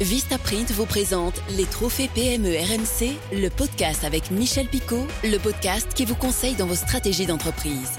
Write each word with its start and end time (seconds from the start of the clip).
Vistaprint 0.00 0.70
vous 0.72 0.86
présente 0.86 1.40
les 1.56 1.66
trophées 1.66 2.08
PME 2.12 2.48
RMC, 2.48 3.12
le 3.32 3.48
podcast 3.48 4.04
avec 4.04 4.30
Michel 4.30 4.66
Picot, 4.66 5.06
le 5.22 5.36
podcast 5.38 5.92
qui 5.94 6.04
vous 6.04 6.16
conseille 6.16 6.54
dans 6.56 6.66
vos 6.66 6.74
stratégies 6.74 7.26
d'entreprise. 7.26 7.90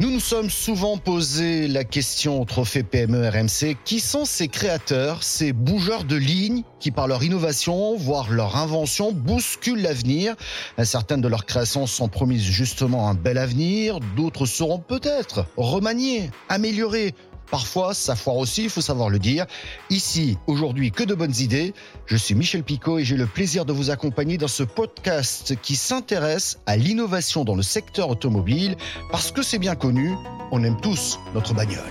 Nous 0.00 0.10
nous 0.10 0.18
sommes 0.18 0.48
souvent 0.48 0.96
posé 0.96 1.68
la 1.68 1.84
question 1.84 2.40
au 2.40 2.46
trophée 2.46 2.82
PME 2.82 3.28
RMC, 3.28 3.76
qui 3.84 4.00
sont 4.00 4.24
ces 4.24 4.48
créateurs, 4.48 5.22
ces 5.22 5.52
bougeurs 5.52 6.04
de 6.04 6.16
lignes 6.16 6.62
qui 6.80 6.90
par 6.90 7.06
leur 7.06 7.22
innovation, 7.22 7.94
voire 7.96 8.30
leur 8.30 8.56
invention, 8.56 9.12
bousculent 9.12 9.82
l'avenir? 9.82 10.36
Certaines 10.82 11.20
de 11.20 11.28
leurs 11.28 11.44
créations 11.44 11.86
sont 11.86 12.08
promises 12.08 12.42
justement 12.42 13.10
un 13.10 13.14
bel 13.14 13.36
avenir, 13.36 14.00
d'autres 14.16 14.46
seront 14.46 14.78
peut-être 14.78 15.44
remaniées, 15.58 16.30
améliorées, 16.48 17.14
Parfois, 17.50 17.94
ça 17.94 18.14
foire 18.14 18.36
aussi, 18.36 18.64
il 18.64 18.70
faut 18.70 18.80
savoir 18.80 19.10
le 19.10 19.18
dire. 19.18 19.46
Ici, 19.90 20.38
aujourd'hui, 20.46 20.92
que 20.92 21.02
de 21.02 21.14
bonnes 21.14 21.36
idées. 21.38 21.74
Je 22.06 22.16
suis 22.16 22.34
Michel 22.34 22.62
Picot 22.62 22.98
et 22.98 23.04
j'ai 23.04 23.16
le 23.16 23.26
plaisir 23.26 23.64
de 23.64 23.72
vous 23.72 23.90
accompagner 23.90 24.38
dans 24.38 24.48
ce 24.48 24.62
podcast 24.62 25.54
qui 25.60 25.74
s'intéresse 25.74 26.58
à 26.66 26.76
l'innovation 26.76 27.44
dans 27.44 27.56
le 27.56 27.62
secteur 27.62 28.08
automobile 28.08 28.76
parce 29.10 29.32
que 29.32 29.42
c'est 29.42 29.58
bien 29.58 29.74
connu, 29.74 30.14
on 30.52 30.62
aime 30.62 30.80
tous 30.80 31.18
notre 31.34 31.54
bagnole. 31.54 31.82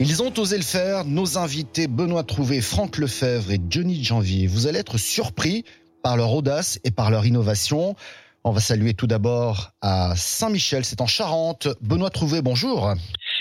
Ils 0.00 0.22
ont 0.22 0.32
osé 0.38 0.56
le 0.56 0.64
faire, 0.64 1.04
nos 1.04 1.38
invités 1.38 1.86
Benoît 1.86 2.24
Trouvé, 2.24 2.60
Franck 2.60 2.98
Lefebvre 2.98 3.50
et 3.52 3.60
Johnny 3.68 4.02
Janvier. 4.02 4.46
Vous 4.46 4.66
allez 4.66 4.78
être 4.78 4.98
surpris 4.98 5.64
par 6.02 6.16
leur 6.16 6.32
audace 6.32 6.78
et 6.84 6.90
par 6.90 7.10
leur 7.10 7.26
innovation. 7.26 7.96
On 8.44 8.50
va 8.50 8.60
saluer 8.60 8.92
tout 8.94 9.06
d'abord 9.06 9.72
à 9.80 10.14
Saint-Michel, 10.16 10.84
c'est 10.84 11.00
en 11.00 11.06
Charente. 11.06 11.68
Benoît 11.80 12.10
Trouvé, 12.10 12.42
bonjour. 12.42 12.92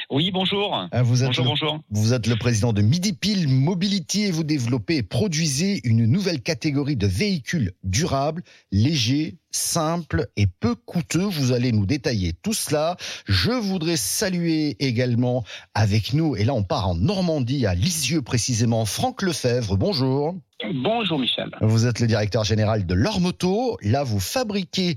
Oui, 0.10 0.32
bonjour. 0.32 0.88
Ah, 0.92 1.02
vous 1.02 1.24
êtes 1.24 1.30
bonjour, 1.30 1.46
le, 1.46 1.50
bonjour. 1.50 1.80
Vous 1.90 2.14
êtes 2.14 2.28
le 2.28 2.36
président 2.36 2.74
de 2.74 2.82
Midi 2.82 3.14
Pile 3.14 3.48
Mobility 3.48 4.24
et 4.24 4.32
vous 4.32 4.44
développez 4.44 4.98
et 4.98 5.04
produisez 5.04 5.82
une 5.84 6.06
nouvelle 6.06 6.42
catégorie 6.42 6.95
de 6.95 7.08
véhicules 7.08 7.73
durables, 7.84 8.44
légers, 8.72 9.38
simples 9.52 10.28
et 10.36 10.48
peu 10.48 10.76
coûteux. 10.76 11.26
Vous 11.26 11.52
allez 11.52 11.72
nous 11.72 11.86
détailler 11.86 12.34
tout 12.34 12.54
cela. 12.54 12.98
Je 13.26 13.52
voudrais 13.52 13.98
saluer 13.98 14.76
également 14.80 15.44
avec 15.73 16.14
nous, 16.14 16.36
et 16.36 16.44
là 16.44 16.54
on 16.54 16.64
part 16.64 16.90
en 16.90 16.95
Normandie, 16.95 17.66
à 17.66 17.73
Lisieux 17.73 18.22
précisément, 18.22 18.86
Franck 18.86 19.22
Lefebvre. 19.22 19.78
Bonjour. 19.78 20.36
Bonjour 20.84 21.20
Michel. 21.20 21.50
Vous 21.62 21.88
êtes 21.88 22.00
le 22.00 22.08
directeur 22.08 22.44
général 22.44 22.86
de 22.86 22.94
Lormoto. 22.94 23.78
Là, 23.82 24.04
vous 24.04 24.22
fabriquez 24.22 24.95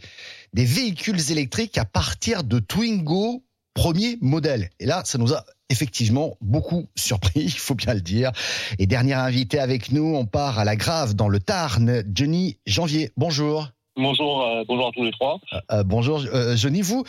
des 0.53 0.65
véhicules 0.65 1.33
électriques 1.33 1.77
à 1.77 1.85
partir 1.85 2.45
de 2.45 2.61
Twingo 2.61 3.43
premier 3.77 4.17
modèle. 4.23 4.71
Et 4.81 4.87
là, 4.87 5.03
ça 5.05 5.19
nous 5.19 5.35
a 5.35 5.45
effectivement 5.69 6.37
beaucoup 6.41 6.89
surpris, 6.97 7.43
il 7.43 7.51
faut 7.51 7.75
bien 7.75 7.95
le 7.95 8.01
dire. 8.01 8.33
Et 8.79 8.87
dernier 8.87 9.13
invité 9.13 9.61
avec 9.61 9.93
nous, 9.93 10.17
on 10.17 10.27
part 10.27 10.59
à 10.59 10.65
la 10.65 10.75
Grave 10.75 11.15
dans 11.15 11.29
le 11.29 11.39
Tarn, 11.39 12.03
Johnny 12.13 12.57
Janvier. 12.67 13.13
Bonjour. 13.17 13.69
Bonjour, 13.97 14.43
euh, 14.43 14.65
bonjour 14.67 14.89
à 14.89 14.91
tous 14.93 15.05
les 15.05 15.13
trois. 15.13 15.39
Euh, 15.53 15.59
euh, 15.73 15.83
bonjour, 15.85 16.25
euh, 16.33 16.57
Johnny. 16.57 16.83
Vous, 16.83 17.05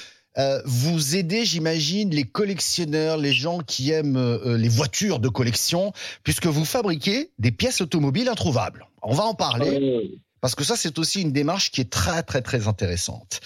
vous 0.65 1.15
aidez, 1.15 1.45
j'imagine, 1.45 2.11
les 2.11 2.25
collectionneurs, 2.25 3.17
les 3.17 3.33
gens 3.33 3.57
qui 3.59 3.89
aiment 3.89 4.37
les 4.45 4.69
voitures 4.69 5.19
de 5.19 5.29
collection, 5.29 5.93
puisque 6.21 6.45
vous 6.45 6.63
fabriquez 6.63 7.31
des 7.39 7.51
pièces 7.51 7.81
automobiles 7.81 8.29
introuvables. 8.29 8.85
On 9.01 9.15
va 9.15 9.23
en 9.23 9.33
parler, 9.33 10.19
parce 10.39 10.53
que 10.53 10.63
ça, 10.63 10.75
c'est 10.75 10.99
aussi 10.99 11.23
une 11.23 11.31
démarche 11.31 11.71
qui 11.71 11.81
est 11.81 11.89
très, 11.89 12.21
très, 12.21 12.43
très 12.43 12.67
intéressante. 12.67 13.41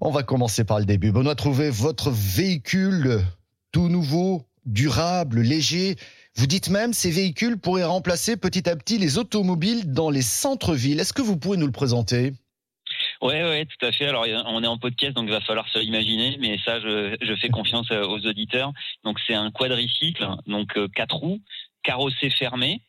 On 0.00 0.10
va 0.10 0.22
commencer 0.22 0.64
par 0.64 0.78
le 0.78 0.84
début. 0.84 1.12
Benoît, 1.12 1.34
trouvez 1.34 1.70
votre 1.70 2.10
véhicule 2.10 3.20
tout 3.72 3.88
nouveau, 3.88 4.44
durable, 4.66 5.40
léger. 5.40 5.96
Vous 6.36 6.46
dites 6.46 6.68
même 6.68 6.92
ces 6.92 7.10
véhicules 7.10 7.58
pourraient 7.58 7.84
remplacer 7.84 8.36
petit 8.36 8.68
à 8.68 8.76
petit 8.76 8.98
les 8.98 9.18
automobiles 9.18 9.92
dans 9.92 10.10
les 10.10 10.22
centres-villes. 10.22 11.00
Est-ce 11.00 11.12
que 11.12 11.22
vous 11.22 11.36
pouvez 11.36 11.56
nous 11.56 11.66
le 11.66 11.72
présenter? 11.72 12.32
Ouais, 13.22 13.42
ouais, 13.42 13.64
tout 13.64 13.86
à 13.86 13.92
fait. 13.92 14.06
Alors, 14.06 14.26
on 14.46 14.62
est 14.62 14.66
en 14.66 14.78
podcast, 14.78 15.14
donc 15.14 15.26
il 15.26 15.30
va 15.30 15.40
falloir 15.40 15.66
se 15.68 15.78
l'imaginer, 15.78 16.36
mais 16.40 16.58
ça, 16.64 16.80
je, 16.80 17.16
je 17.20 17.34
fais 17.36 17.48
confiance 17.48 17.90
aux 17.90 18.26
auditeurs. 18.26 18.72
Donc, 19.04 19.18
c'est 19.26 19.34
un 19.34 19.50
quadricycle, 19.50 20.26
donc 20.46 20.76
euh, 20.76 20.88
quatre 20.88 21.16
roues, 21.16 21.40
carrossé 21.82 22.30
fermé, 22.30 22.82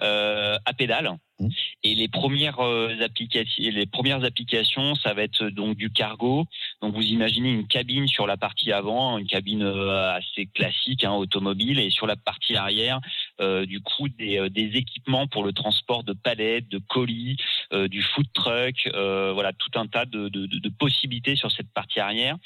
à 0.00 0.72
pédale. 0.74 1.16
Mmh. 1.38 1.48
Et 1.82 1.94
les 1.94 2.08
premières 2.08 2.60
euh, 2.60 2.94
applications, 3.02 3.62
les 3.62 3.84
premières 3.86 4.24
applications, 4.24 4.94
ça 4.94 5.12
va 5.12 5.22
être 5.22 5.42
euh, 5.44 5.50
donc 5.50 5.76
du 5.76 5.90
cargo. 5.90 6.46
Donc, 6.80 6.94
vous 6.94 7.02
imaginez 7.02 7.50
une 7.50 7.66
cabine 7.66 8.08
sur 8.08 8.26
la 8.26 8.38
partie 8.38 8.72
avant, 8.72 9.18
une 9.18 9.26
cabine 9.26 9.62
euh, 9.62 10.12
assez 10.14 10.46
classique, 10.46 11.04
hein, 11.04 11.12
automobile, 11.12 11.78
et 11.78 11.90
sur 11.90 12.06
la 12.06 12.16
partie 12.16 12.56
arrière, 12.56 13.00
euh, 13.40 13.66
du 13.66 13.80
coup, 13.80 14.08
des, 14.08 14.38
euh, 14.38 14.48
des 14.48 14.76
équipements 14.76 15.26
pour 15.26 15.44
le 15.44 15.52
transport 15.52 16.04
de 16.04 16.14
palettes, 16.14 16.68
de 16.70 16.78
colis, 16.78 17.36
euh, 17.74 17.86
du 17.86 18.02
food 18.02 18.26
truck, 18.32 18.88
euh, 18.94 19.32
voilà, 19.34 19.52
tout 19.52 19.78
un 19.78 19.86
tas 19.86 20.06
de, 20.06 20.28
de, 20.30 20.46
de- 20.46 20.58
de 20.58 20.68
possibilités 20.70 21.36
sur 21.36 21.50
cette 21.52 21.70
partie 21.74 22.00
arrière. 22.00 22.36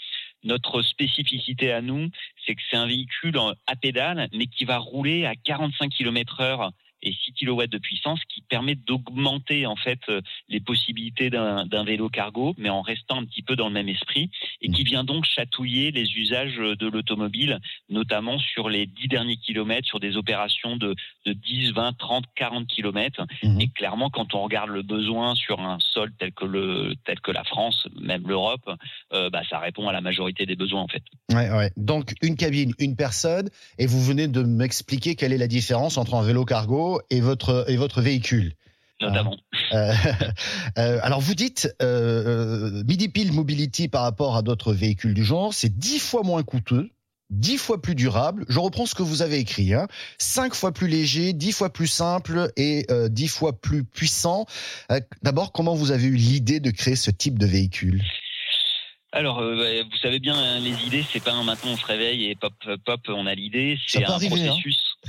Notre 0.42 0.82
spécificité 0.82 1.70
à 1.70 1.80
nous, 1.80 2.08
c'est 2.44 2.54
que 2.56 2.62
c'est 2.70 2.76
un 2.76 2.86
véhicule 2.86 3.38
à 3.68 3.76
pédale, 3.76 4.28
mais 4.32 4.46
qui 4.46 4.64
va 4.64 4.78
rouler 4.78 5.26
à 5.26 5.34
45 5.36 5.90
km 5.90 6.40
heure 6.40 6.72
et 7.02 7.12
6 7.12 7.32
kW 7.32 7.66
de 7.66 7.78
puissance, 7.78 8.20
qui 8.28 8.42
permet 8.42 8.74
d'augmenter 8.74 9.66
en 9.66 9.76
fait 9.76 10.00
euh, 10.08 10.20
les 10.48 10.60
possibilités 10.60 11.30
d'un 11.30 11.84
vélo 11.84 12.08
cargo, 12.08 12.54
mais 12.58 12.68
en 12.68 12.82
restant 12.82 13.18
un 13.18 13.24
petit 13.24 13.42
peu 13.42 13.56
dans 13.56 13.68
le 13.68 13.74
même 13.74 13.88
esprit, 13.88 14.30
et 14.60 14.68
qui 14.68 14.84
vient 14.84 15.04
donc 15.04 15.24
chatouiller 15.24 15.90
les 15.90 16.12
usages 16.16 16.56
de 16.56 16.86
l'automobile, 16.86 17.60
notamment 17.88 18.38
sur 18.38 18.68
les 18.68 18.86
10 18.86 19.08
derniers 19.08 19.36
kilomètres, 19.36 19.86
sur 19.86 20.00
des 20.00 20.16
opérations 20.16 20.76
de, 20.76 20.94
de 21.26 21.32
10, 21.32 21.72
20, 21.72 21.96
30, 21.96 22.24
40 22.34 22.66
kilomètres. 22.66 23.26
Mhm. 23.42 23.60
Et 23.60 23.68
clairement, 23.68 24.10
quand 24.10 24.34
on 24.34 24.42
regarde 24.42 24.70
le 24.70 24.82
besoin 24.82 25.34
sur 25.34 25.60
un 25.60 25.78
sol 25.80 26.12
tel 26.18 26.32
que 26.32 26.44
le 26.44 26.94
tel 27.04 27.20
que 27.20 27.30
la 27.30 27.44
France, 27.44 27.86
même 28.00 28.26
l'Europe, 28.26 28.68
euh, 29.12 29.30
bah, 29.30 29.42
ça 29.48 29.58
répond 29.58 29.88
à 29.88 29.92
la 29.92 30.00
majorité 30.00 30.46
des 30.46 30.56
besoins 30.56 30.82
en 30.82 30.88
fait. 30.88 31.02
Ouais, 31.32 31.50
ouais. 31.50 31.70
Donc 31.76 32.14
une 32.22 32.36
cabine, 32.36 32.72
une 32.78 32.96
personne, 32.96 33.48
et 33.78 33.86
vous 33.86 34.02
venez 34.02 34.28
de 34.28 34.42
m'expliquer 34.42 35.14
quelle 35.14 35.32
est 35.32 35.38
la 35.38 35.48
différence 35.48 35.98
entre 35.98 36.14
un 36.14 36.22
vélo 36.22 36.44
cargo 36.44 36.89
et 37.10 37.20
votre 37.20 37.64
et 37.68 37.76
votre 37.76 38.00
véhicule. 38.00 38.54
Notamment. 39.00 39.36
Euh, 39.72 39.92
euh, 40.78 40.98
alors 41.04 41.20
vous 41.20 41.36
dites 41.36 41.72
euh, 41.80 42.72
euh, 42.80 42.84
Midi 42.88 43.08
Pile 43.08 43.32
Mobility 43.32 43.86
par 43.86 44.02
rapport 44.02 44.34
à 44.36 44.42
d'autres 44.42 44.72
véhicules 44.72 45.14
du 45.14 45.22
genre, 45.22 45.54
c'est 45.54 45.78
dix 45.78 46.00
fois 46.00 46.22
moins 46.24 46.42
coûteux. 46.42 46.90
dix 47.30 47.56
fois 47.56 47.80
plus 47.80 47.94
durable. 47.94 48.44
Je 48.48 48.58
reprends 48.58 48.86
ce 48.86 48.96
que 48.96 49.04
vous 49.04 49.22
avez 49.22 49.38
écrit. 49.38 49.72
Hein. 49.74 49.86
Cinq 50.18 50.54
fois 50.54 50.72
plus 50.72 50.88
léger, 50.88 51.32
dix 51.32 51.52
fois 51.52 51.72
plus 51.72 51.86
simple 51.86 52.50
et 52.56 52.84
euh, 52.90 53.08
dix 53.08 53.28
fois 53.28 53.52
plus 53.60 53.84
puissant. 53.84 54.46
Euh, 54.90 54.98
D'abord, 55.22 55.52
comment 55.52 55.74
vous 55.76 55.92
avez 55.92 56.06
eu 56.06 56.16
l'idée 56.16 56.58
de 56.58 56.72
créer 56.72 56.96
ce 56.96 57.12
type 57.12 57.38
de 57.38 57.46
véhicule? 57.46 58.02
Alors, 59.12 59.38
euh, 59.40 59.56
bah, 59.56 59.88
vous 59.88 59.96
savez 59.98 60.18
bien, 60.18 60.34
hein, 60.34 60.58
les 60.58 60.84
idées, 60.86 61.04
c'est 61.12 61.22
pas 61.22 61.32
un 61.32 61.44
matin 61.44 61.68
on 61.70 61.76
se 61.76 61.86
réveille 61.86 62.26
et 62.26 62.34
pop, 62.34 62.54
pop, 62.84 63.00
on 63.08 63.26
a 63.26 63.34
l'idée. 63.36 63.78
C'est 63.86 64.04
un 64.04 64.10
arriver, 64.14 64.48
hein. 64.48 64.56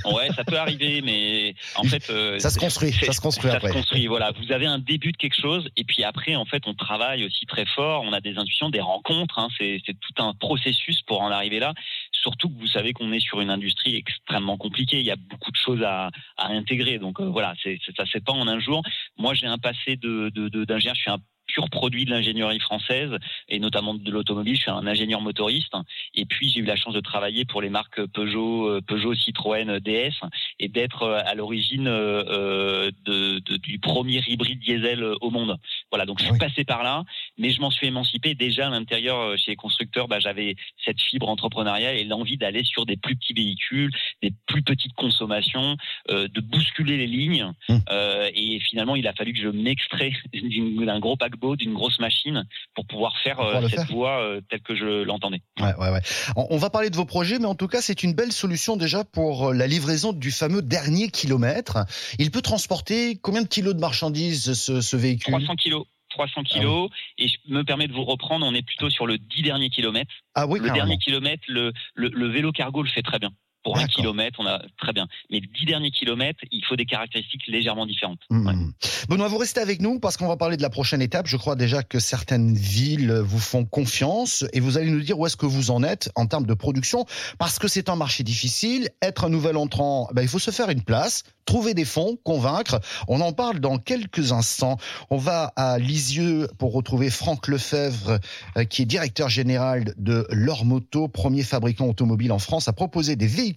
Ouais, 0.06 0.28
ça 0.34 0.42
peut 0.44 0.56
arriver, 0.58 1.02
mais 1.02 1.54
en 1.76 1.84
fait, 1.84 2.08
euh, 2.10 2.38
Ça 2.38 2.48
se 2.50 2.58
construit, 2.58 2.92
ça 2.92 3.12
se 3.12 3.20
construit 3.20 3.50
ça 3.50 3.56
après. 3.58 3.68
se 3.68 3.72
construit. 3.74 4.06
Voilà, 4.06 4.32
vous 4.32 4.50
avez 4.50 4.66
un 4.66 4.78
début 4.78 5.12
de 5.12 5.16
quelque 5.18 5.38
chose, 5.38 5.68
et 5.76 5.84
puis 5.84 6.02
après, 6.02 6.34
en 6.34 6.44
fait, 6.46 6.62
on 6.66 6.74
travaille 6.74 7.24
aussi 7.24 7.44
très 7.46 7.66
fort. 7.66 8.02
On 8.04 8.12
a 8.12 8.20
des 8.20 8.36
intuitions, 8.38 8.70
des 8.70 8.80
rencontres. 8.80 9.38
Hein, 9.38 9.48
c'est 9.58 9.80
tout 10.00 10.22
un 10.22 10.32
processus 10.34 11.02
pour 11.02 11.20
en 11.20 11.30
arriver 11.30 11.58
là. 11.58 11.74
Surtout 12.10 12.48
que 12.48 12.58
vous 12.58 12.66
savez 12.68 12.92
qu'on 12.94 13.12
est 13.12 13.20
sur 13.20 13.40
une 13.40 13.50
industrie 13.50 13.94
extrêmement 13.96 14.56
compliquée. 14.56 14.98
Il 15.00 15.06
y 15.06 15.10
a 15.10 15.16
beaucoup 15.16 15.50
de 15.50 15.56
choses 15.56 15.82
à, 15.82 16.10
à 16.38 16.48
intégrer. 16.48 16.98
Donc 16.98 17.20
euh, 17.20 17.26
voilà, 17.28 17.54
c'est 17.62 17.78
c'est- 17.84 17.94
ça 17.96 18.04
c'est 18.10 18.24
pas 18.24 18.32
en 18.32 18.48
un 18.48 18.60
jour. 18.60 18.82
Moi, 19.18 19.34
j'ai 19.34 19.46
un 19.46 19.58
passé 19.58 19.96
de 19.96 20.30
de- 20.34 20.48
de- 20.48 20.64
d'ingénieur. 20.64 20.94
je 20.94 21.00
suis 21.02 21.10
un 21.10 21.18
pur 21.52 21.68
produit 21.70 22.04
de 22.04 22.10
l'ingénierie 22.10 22.60
française 22.60 23.10
et 23.48 23.58
notamment 23.58 23.94
de 23.94 24.10
l'automobile. 24.10 24.56
Je 24.56 24.62
suis 24.62 24.70
un 24.70 24.86
ingénieur 24.86 25.20
motoriste 25.20 25.74
et 26.14 26.24
puis 26.24 26.50
j'ai 26.50 26.60
eu 26.60 26.64
la 26.64 26.76
chance 26.76 26.94
de 26.94 27.00
travailler 27.00 27.44
pour 27.44 27.60
les 27.62 27.68
marques 27.70 28.04
Peugeot, 28.06 28.68
euh, 28.68 28.80
Peugeot, 28.80 29.14
Citroën, 29.14 29.78
DS 29.80 30.14
et 30.58 30.68
d'être 30.68 31.02
euh, 31.02 31.20
à 31.24 31.34
l'origine 31.34 31.86
euh, 31.88 32.90
de, 33.04 33.38
de- 33.40 33.56
du 33.58 33.78
premier 33.78 34.22
hybride 34.26 34.60
diesel 34.60 35.04
au 35.20 35.30
monde. 35.30 35.58
Voilà, 35.90 36.06
donc 36.06 36.18
je 36.20 36.24
suis 36.24 36.32
Oui. 36.32 36.38
passé 36.38 36.64
par 36.64 36.82
là, 36.82 37.04
mais 37.38 37.50
je 37.50 37.60
m'en 37.60 37.70
suis 37.70 37.86
émancipé 37.86 38.34
déjà 38.34 38.66
à 38.68 38.70
l'intérieur 38.70 39.36
chez 39.38 39.50
les 39.52 39.56
constructeurs. 39.56 40.08
Bah, 40.08 40.20
j'avais 40.20 40.56
cette 40.84 41.00
fibre 41.00 41.28
entrepreneuriale 41.28 41.96
et 41.96 42.04
l'envie 42.04 42.36
d'aller 42.38 42.64
sur 42.64 42.86
des 42.86 42.96
plus 42.96 43.16
petits 43.16 43.34
véhicules, 43.34 43.90
des 44.22 44.32
plus 44.46 44.62
petites 44.62 44.94
consommations, 44.94 45.76
euh, 46.10 46.28
de 46.28 46.40
bousculer 46.40 46.96
les 46.96 47.06
lignes. 47.06 47.52
Mmh. 47.68 47.76
Euh, 47.90 48.30
et 48.34 48.60
finalement, 48.60 48.96
il 48.96 49.06
a 49.06 49.12
fallu 49.12 49.32
que 49.32 49.40
je 49.40 49.48
m'extrais 49.48 50.12
d'un 50.32 51.00
gros 51.00 51.16
paquebot, 51.16 51.41
d'une 51.56 51.74
grosse 51.74 51.98
machine, 51.98 52.44
pour 52.74 52.86
pouvoir 52.86 53.16
faire 53.22 53.36
Pour 53.36 53.46
euh, 53.46 53.52
pouvoir 53.52 53.70
cette 53.70 53.80
faire. 53.80 53.94
voie 53.96 54.20
euh, 54.22 54.40
telle 54.48 54.60
que 54.60 54.74
je 54.74 55.02
l'entendais. 55.02 55.40
Ouais, 55.60 55.74
ouais, 55.78 55.90
ouais. 55.90 56.00
On, 56.36 56.56
va 56.56 56.70
parler 56.70 56.90
de 56.90 56.96
vos 56.96 57.04
projets, 57.04 57.38
mais 57.38 57.46
en 57.46 57.54
tout 57.54 57.68
cas, 57.68 57.80
c'est 57.80 58.02
une 58.02 58.14
belle 58.14 58.32
solution 58.32 58.76
déjà 58.76 59.04
pour 59.04 59.48
euh, 59.48 59.52
la 59.54 59.66
livraison 59.66 60.12
du 60.12 60.30
fameux 60.30 60.62
dernier 60.62 61.08
kilomètre. 61.08 61.78
Il 62.18 62.30
peut 62.30 62.42
transporter 62.42 63.18
combien 63.20 63.42
de 63.42 63.48
kilos 63.48 63.74
de 63.74 63.80
marchandises 63.80 64.54
ce, 64.54 64.80
ce 64.80 64.96
véhicule? 64.96 65.32
300 65.32 65.56
kilos. 65.56 65.86
300 66.10 66.42
kilos 66.42 66.90
et 67.16 67.26
je 67.26 67.36
me 67.48 67.64
permets 67.64 67.88
de 67.88 67.94
vous 67.94 68.04
reprendre, 68.04 68.44
on 68.44 68.52
est 68.52 68.60
plutôt 68.60 68.90
sur 68.90 69.06
le 69.06 69.16
10 69.16 69.42
derniers 69.42 69.70
kilomètres. 69.70 70.12
Ah 70.34 70.46
oui, 70.46 70.60
le 70.60 70.70
dernier 70.70 70.98
kilomètre, 70.98 71.42
le, 71.48 71.72
le, 71.94 72.08
le 72.08 72.28
vélo 72.28 72.52
cargo 72.52 72.82
le 72.82 72.88
fait 72.90 73.00
très 73.00 73.18
bien. 73.18 73.30
Pour 73.64 73.78
un 73.78 73.86
kilomètre, 73.86 74.40
on 74.40 74.46
a 74.46 74.60
très 74.78 74.92
bien. 74.92 75.06
Mais 75.30 75.40
les 75.40 75.46
dix 75.46 75.66
derniers 75.66 75.90
kilomètres, 75.90 76.40
il 76.50 76.64
faut 76.64 76.76
des 76.76 76.86
caractéristiques 76.86 77.46
légèrement 77.46 77.86
différentes. 77.86 78.20
Mmh. 78.30 78.72
Benoît, 79.08 79.28
vous 79.28 79.38
restez 79.38 79.60
avec 79.60 79.80
nous 79.80 80.00
parce 80.00 80.16
qu'on 80.16 80.26
va 80.26 80.36
parler 80.36 80.56
de 80.56 80.62
la 80.62 80.70
prochaine 80.70 81.00
étape. 81.00 81.26
Je 81.26 81.36
crois 81.36 81.54
déjà 81.54 81.82
que 81.82 82.00
certaines 82.00 82.54
villes 82.54 83.12
vous 83.12 83.38
font 83.38 83.64
confiance 83.64 84.44
et 84.52 84.60
vous 84.60 84.78
allez 84.78 84.90
nous 84.90 85.00
dire 85.00 85.18
où 85.18 85.26
est-ce 85.26 85.36
que 85.36 85.46
vous 85.46 85.70
en 85.70 85.82
êtes 85.84 86.10
en 86.16 86.26
termes 86.26 86.46
de 86.46 86.54
production 86.54 87.06
parce 87.38 87.58
que 87.58 87.68
c'est 87.68 87.88
un 87.88 87.96
marché 87.96 88.24
difficile. 88.24 88.88
Être 89.00 89.24
un 89.24 89.28
nouvel 89.28 89.56
entrant, 89.56 90.08
ben, 90.12 90.22
il 90.22 90.28
faut 90.28 90.38
se 90.38 90.50
faire 90.50 90.68
une 90.68 90.82
place, 90.82 91.22
trouver 91.44 91.74
des 91.74 91.84
fonds, 91.84 92.18
convaincre. 92.24 92.80
On 93.06 93.20
en 93.20 93.32
parle 93.32 93.60
dans 93.60 93.78
quelques 93.78 94.32
instants. 94.32 94.76
On 95.10 95.18
va 95.18 95.52
à 95.56 95.78
Lisieux 95.78 96.48
pour 96.58 96.72
retrouver 96.72 97.10
Franck 97.10 97.46
Lefebvre, 97.48 98.18
euh, 98.56 98.64
qui 98.64 98.82
est 98.82 98.86
directeur 98.86 99.28
général 99.28 99.94
de 99.98 100.26
Lormoto, 100.30 101.08
premier 101.08 101.42
fabricant 101.42 101.86
automobile 101.86 102.32
en 102.32 102.38
France, 102.38 102.68
à 102.68 102.72
proposer 102.72 103.16
des 103.16 103.26
véhicules 103.26 103.51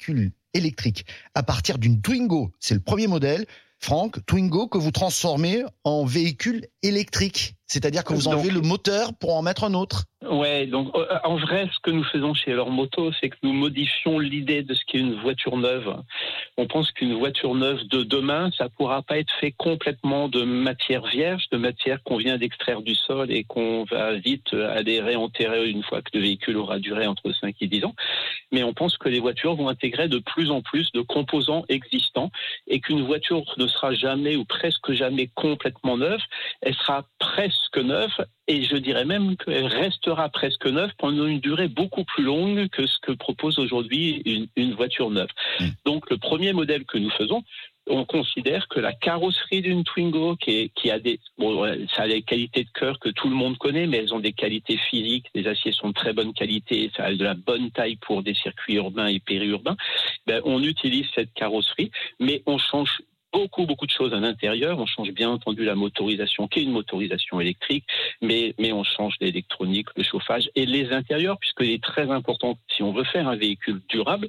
électriques 0.54 1.06
à 1.34 1.44
partir 1.44 1.78
d'une 1.78 2.02
Twingo. 2.02 2.52
C'est 2.60 2.74
le 2.74 2.80
premier 2.80 3.08
modèle. 3.08 3.46
Franck, 3.80 4.26
Twingo 4.26 4.68
que 4.68 4.78
vous 4.78 4.92
transformez 4.92 5.64
en 5.84 6.06
véhicule 6.06 6.66
électrique. 6.82 7.56
C'est-à-dire 7.68 8.04
que 8.04 8.14
vous 8.14 8.28
enlevez 8.28 8.52
le 8.52 8.62
moteur 8.62 9.14
pour 9.14 9.36
en 9.36 9.42
mettre 9.42 9.64
un 9.64 9.74
autre. 9.74 10.06
Ouais, 10.30 10.66
donc 10.66 10.96
euh, 10.96 11.06
en 11.24 11.36
vrai, 11.36 11.70
ce 11.72 11.80
que 11.82 11.92
nous 11.92 12.04
faisons 12.04 12.34
chez 12.34 12.54
leur 12.54 12.70
moto, 12.70 13.12
c'est 13.20 13.30
que 13.30 13.38
nous 13.44 13.54
modifions 13.54 14.18
l'idée 14.18 14.64
de 14.64 14.74
ce 14.74 14.84
qu'est 14.86 14.98
une 14.98 15.20
voiture 15.22 15.56
neuve. 15.58 15.96
On 16.58 16.66
pense 16.68 16.92
qu'une 16.92 17.18
voiture 17.18 17.54
neuve 17.54 17.84
de 17.88 18.04
demain, 18.04 18.50
ça 18.58 18.70
pourra 18.70 19.04
pas 19.04 19.20
être 19.20 19.34
fait 19.40 19.52
complètement 19.52 20.28
de 20.28 20.44
matière 20.44 21.06
vierge, 21.06 21.46
de 21.52 21.58
matière 21.58 22.02
qu'on 22.04 22.18
vient 22.18 22.38
d'extraire 22.38 22.82
du 22.82 22.96
sol 22.96 23.32
et 23.32 23.44
qu'on 23.44 23.84
va 23.84 24.14
vite 24.14 24.54
aller 24.54 25.00
réenterrer 25.00 25.70
une 25.70 25.84
fois 25.84 26.02
que 26.02 26.10
le 26.14 26.22
véhicule 26.22 26.58
aura 26.58 26.80
duré 26.80 27.06
entre 27.06 27.32
5 27.32 27.56
et 27.62 27.68
10 27.68 27.86
ans. 27.86 27.96
Mais 28.52 28.64
on 28.64 28.74
pense 28.74 28.98
que 28.98 29.10
les 29.10 29.20
voitures 29.20 29.56
vont 29.56 29.70
intégrer 29.70 30.08
de 30.08 30.20
plus 30.20 30.50
en 30.50 30.62
plus 30.62 30.92
de 30.94 31.02
composants 31.02 31.66
existants 31.70 32.32
et 32.68 32.80
qu'une 32.80 33.06
voiture 33.06 33.44
ne 33.58 33.68
sera 33.68 33.94
jamais 33.94 34.36
ou 34.36 34.46
presque 34.46 34.92
jamais 34.92 35.30
complètement 35.36 35.98
neuve. 35.98 36.22
Elle 36.62 36.76
sera 36.76 37.06
presque 37.20 37.55
neuve 37.78 38.26
et 38.48 38.64
je 38.64 38.76
dirais 38.78 39.06
même 39.06 39.36
qu'elle 39.38 39.68
restera 39.68 40.30
presque 40.30 40.68
neuve 40.68 40.92
pendant 40.98 41.26
une 41.26 41.40
durée 41.40 41.68
beaucoup 41.68 42.04
plus 42.04 42.24
longue 42.24 42.68
que 42.70 42.86
ce 42.86 42.98
que 43.02 43.12
propose 43.12 43.60
aujourd'hui 43.60 44.48
une, 44.56 44.74
voiture 44.74 45.10
neuve. 45.10 45.30
Mmh. 45.60 45.66
Donc 45.86 46.10
le 46.10 46.18
premier 46.18 46.54
modèle 46.54 46.86
que 46.86 46.98
nous 46.98 47.10
faisons, 47.12 47.44
on 47.88 48.06
considère 48.06 48.68
que 48.68 48.80
la 48.80 48.94
carrosserie 48.94 49.62
d'une 49.62 49.84
Twingo, 49.84 50.36
qui, 50.38 50.72
qui 50.76 50.90
a 50.90 51.00
des, 51.00 51.20
bon, 51.38 51.64
ça 51.96 52.04
a 52.04 52.08
des 52.08 52.24
qualités 52.24 52.64
de 52.64 52.70
cœur 52.70 53.00
que 53.00 53.10
tout 53.10 53.30
le 53.30 53.36
monde 53.36 53.58
connaît, 53.58 53.86
mais 53.86 53.98
elles 53.98 54.14
ont 54.14 54.20
des 54.20 54.34
qualités 54.34 54.78
physiques. 54.78 55.28
Les 55.36 55.48
aciers 55.48 55.72
sont 55.72 55.90
de 55.90 55.94
très 55.94 56.14
bonne 56.14 56.34
qualité, 56.34 56.92
ça 56.96 57.06
a 57.06 57.14
de 57.14 57.24
la 57.24 57.36
bonne 57.36 57.72
taille 57.72 57.98
pour 57.98 58.24
des 58.24 58.34
circuits 58.34 58.76
urbains 58.76 59.08
et 59.08 59.20
périurbains. 59.20 59.78
Ben, 60.26 60.42
on 60.46 60.64
utilise 60.64 61.08
cette 61.14 61.34
carrosserie, 61.34 61.92
mais 62.20 62.42
on 62.46 62.58
change 62.58 63.02
beaucoup, 63.36 63.66
beaucoup 63.66 63.86
de 63.86 63.92
choses 63.92 64.14
à 64.14 64.20
l'intérieur. 64.22 64.80
On 64.80 64.86
change 64.86 65.12
bien 65.12 65.30
entendu 65.30 65.66
la 65.66 65.76
motorisation, 65.76 66.48
qui 66.48 66.60
est 66.60 66.64
une 66.64 66.72
motorisation 66.72 67.42
électrique, 67.42 67.86
mais, 68.22 68.56
mais 68.58 68.72
on 68.72 68.86
change 68.86 69.16
l'électronique, 69.20 69.90
le 69.98 70.04
chauffage 70.04 70.50
et 70.56 70.66
les 70.66 70.92
intérieurs, 70.94 71.38
puisqu'il 71.38 71.72
est 71.72 71.84
très 71.84 72.10
important, 72.10 72.58
si 72.74 72.82
on 72.82 72.94
veut 72.94 73.04
faire 73.04 73.28
un 73.28 73.36
véhicule 73.36 73.82
durable, 73.90 74.28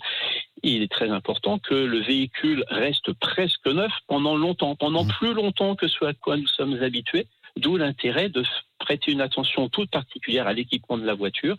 il 0.64 0.82
est 0.82 0.90
très 0.90 1.10
important 1.10 1.58
que 1.60 1.74
le 1.74 2.00
véhicule 2.00 2.64
reste 2.68 3.12
presque 3.12 3.66
neuf 3.66 3.92
pendant 4.08 4.36
longtemps, 4.36 4.74
pendant 4.74 5.04
mmh. 5.04 5.12
plus 5.18 5.34
longtemps 5.34 5.76
que 5.76 5.86
ce 5.86 6.04
à 6.04 6.12
quoi 6.12 6.36
nous 6.36 6.48
sommes 6.48 6.82
habitués. 6.82 7.26
D'où 7.56 7.76
l'intérêt 7.76 8.28
de 8.28 8.42
prêter 8.78 9.12
une 9.12 9.22
attention 9.22 9.68
toute 9.68 9.90
particulière 9.90 10.46
à 10.46 10.52
l'équipement 10.52 10.98
de 10.98 11.06
la 11.06 11.14
voiture 11.14 11.56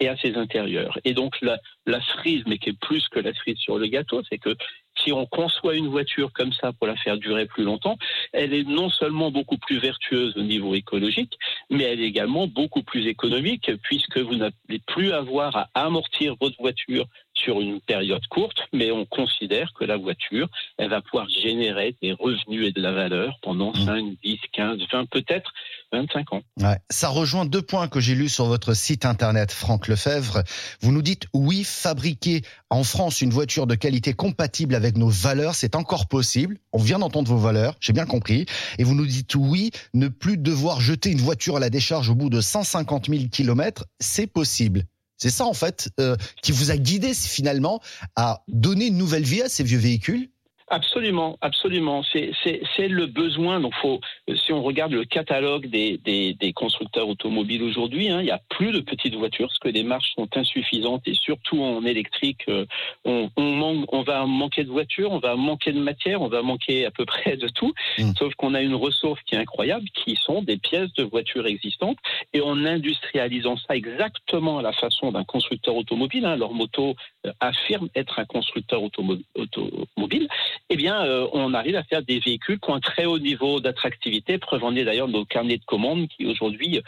et 0.00 0.08
à 0.08 0.16
ses 0.16 0.36
intérieurs. 0.36 0.98
Et 1.04 1.14
donc 1.14 1.40
la, 1.40 1.58
la 1.86 2.00
cerise, 2.02 2.42
mais 2.46 2.58
qui 2.58 2.70
est 2.70 2.78
plus 2.78 3.08
que 3.08 3.18
la 3.18 3.32
cerise 3.34 3.58
sur 3.58 3.78
le 3.78 3.86
gâteau, 3.86 4.22
c'est 4.28 4.38
que 4.38 4.54
si 5.02 5.12
on 5.12 5.26
conçoit 5.26 5.74
une 5.74 5.88
voiture 5.88 6.32
comme 6.32 6.52
ça 6.52 6.72
pour 6.72 6.86
la 6.86 6.96
faire 6.96 7.18
durer 7.18 7.46
plus 7.46 7.64
longtemps, 7.64 7.96
elle 8.32 8.52
est 8.52 8.64
non 8.64 8.90
seulement 8.90 9.30
beaucoup 9.30 9.58
plus 9.58 9.78
vertueuse 9.78 10.36
au 10.36 10.42
niveau 10.42 10.74
écologique, 10.74 11.38
mais 11.70 11.84
elle 11.84 12.00
est 12.00 12.06
également 12.06 12.46
beaucoup 12.46 12.82
plus 12.82 13.06
économique 13.06 13.70
puisque 13.82 14.18
vous 14.18 14.36
n'allez 14.36 14.80
plus 14.86 15.12
avoir 15.12 15.56
à 15.56 15.68
amortir 15.74 16.34
votre 16.40 16.60
voiture 16.60 17.06
sur 17.42 17.60
une 17.60 17.80
période 17.80 18.24
courte, 18.28 18.58
mais 18.72 18.90
on 18.90 19.04
considère 19.04 19.72
que 19.74 19.84
la 19.84 19.96
voiture, 19.96 20.48
elle 20.76 20.90
va 20.90 21.00
pouvoir 21.00 21.28
générer 21.28 21.96
des 22.02 22.12
revenus 22.12 22.68
et 22.68 22.72
de 22.72 22.80
la 22.80 22.92
valeur 22.92 23.38
pendant 23.42 23.72
5, 23.74 24.04
10, 24.22 24.38
15, 24.52 24.78
20, 24.92 25.06
peut-être 25.06 25.52
25 25.92 26.32
ans. 26.32 26.42
Ouais. 26.60 26.78
Ça 26.90 27.08
rejoint 27.08 27.46
deux 27.46 27.62
points 27.62 27.88
que 27.88 28.00
j'ai 28.00 28.14
lus 28.14 28.28
sur 28.28 28.46
votre 28.46 28.74
site 28.74 29.04
internet, 29.04 29.52
Franck 29.52 29.88
Lefebvre. 29.88 30.42
Vous 30.80 30.92
nous 30.92 31.02
dites 31.02 31.26
oui, 31.32 31.64
fabriquer 31.64 32.42
en 32.70 32.84
France 32.84 33.22
une 33.22 33.30
voiture 33.30 33.66
de 33.66 33.74
qualité 33.74 34.12
compatible 34.12 34.74
avec 34.74 34.96
nos 34.96 35.08
valeurs, 35.08 35.54
c'est 35.54 35.76
encore 35.76 36.08
possible. 36.08 36.58
On 36.72 36.78
vient 36.78 36.98
d'entendre 36.98 37.30
vos 37.30 37.38
valeurs, 37.38 37.74
j'ai 37.80 37.92
bien 37.92 38.06
compris. 38.06 38.46
Et 38.78 38.84
vous 38.84 38.94
nous 38.94 39.06
dites 39.06 39.34
oui, 39.34 39.70
ne 39.94 40.08
plus 40.08 40.36
devoir 40.36 40.80
jeter 40.80 41.10
une 41.10 41.20
voiture 41.20 41.56
à 41.56 41.60
la 41.60 41.70
décharge 41.70 42.10
au 42.10 42.14
bout 42.14 42.30
de 42.30 42.40
150 42.40 43.08
000 43.08 43.24
km, 43.30 43.84
c'est 44.00 44.26
possible. 44.26 44.84
C'est 45.18 45.30
ça 45.30 45.44
en 45.44 45.52
fait 45.52 45.90
euh, 46.00 46.16
qui 46.42 46.52
vous 46.52 46.70
a 46.70 46.76
guidé 46.76 47.12
finalement 47.12 47.80
à 48.16 48.44
donner 48.48 48.86
une 48.86 48.96
nouvelle 48.96 49.24
vie 49.24 49.42
à 49.42 49.48
ces 49.48 49.64
vieux 49.64 49.78
véhicules 49.78 50.30
Absolument, 50.70 51.38
absolument. 51.40 52.02
C'est 52.02 52.88
le 52.88 53.06
besoin. 53.06 53.60
Donc, 53.60 53.74
faut, 53.76 54.00
si 54.34 54.52
on 54.52 54.62
regarde 54.62 54.92
le 54.92 55.04
catalogue 55.04 55.66
des, 55.66 55.98
des, 55.98 56.34
des 56.34 56.52
constructeurs 56.52 57.08
automobiles 57.08 57.62
aujourd'hui, 57.62 58.10
hein, 58.10 58.20
il 58.20 58.24
n'y 58.24 58.30
a 58.30 58.40
plus 58.50 58.72
de 58.72 58.80
petites 58.80 59.14
voitures 59.14 59.48
parce 59.48 59.58
que 59.58 59.68
les 59.68 59.82
marges 59.82 60.12
sont 60.14 60.28
insuffisantes 60.36 61.02
et 61.06 61.14
surtout 61.14 61.62
en 61.62 61.84
électrique, 61.84 62.44
euh, 62.48 62.66
on, 63.04 63.30
on, 63.36 63.42
manque, 63.42 63.92
on 63.94 64.02
va 64.02 64.26
manquer 64.26 64.64
de 64.64 64.70
voitures, 64.70 65.10
on 65.10 65.18
va 65.18 65.36
manquer 65.36 65.72
de 65.72 65.80
matière, 65.80 66.20
on 66.20 66.28
va 66.28 66.42
manquer 66.42 66.84
à 66.84 66.90
peu 66.90 67.04
près 67.06 67.36
de 67.36 67.48
tout. 67.48 67.72
Mmh. 67.98 68.12
Sauf 68.18 68.34
qu'on 68.34 68.54
a 68.54 68.60
une 68.60 68.74
ressource 68.74 69.20
qui 69.22 69.36
est 69.36 69.38
incroyable, 69.38 69.88
qui 69.94 70.16
sont 70.16 70.42
des 70.42 70.58
pièces 70.58 70.92
de 70.94 71.04
voitures 71.04 71.46
existantes. 71.46 71.98
Et 72.34 72.42
en 72.42 72.64
industrialisant 72.66 73.56
ça 73.56 73.74
exactement 73.74 74.58
à 74.58 74.62
la 74.62 74.72
façon 74.72 75.12
d'un 75.12 75.24
constructeur 75.24 75.76
automobile, 75.76 76.26
hein, 76.26 76.36
leur 76.36 76.52
moto 76.52 76.94
euh, 77.26 77.32
affirme 77.40 77.88
être 77.94 78.18
un 78.18 78.26
constructeur 78.26 78.82
automobile 78.82 80.28
eh 80.70 80.76
bien, 80.76 81.04
euh, 81.04 81.26
on 81.32 81.54
arrive 81.54 81.76
à 81.76 81.82
faire 81.84 82.02
des 82.02 82.18
véhicules 82.20 82.58
qui 82.60 82.70
ont 82.70 82.74
un 82.74 82.80
très 82.80 83.04
haut 83.04 83.18
niveau 83.18 83.60
d'attractivité. 83.60 84.38
Preuve 84.38 84.64
en 84.64 84.74
est 84.76 84.84
d'ailleurs 84.84 85.08
nos 85.08 85.24
carnets 85.24 85.58
de 85.58 85.64
commandes 85.64 86.08
qui 86.08 86.26
aujourd'hui 86.26 86.80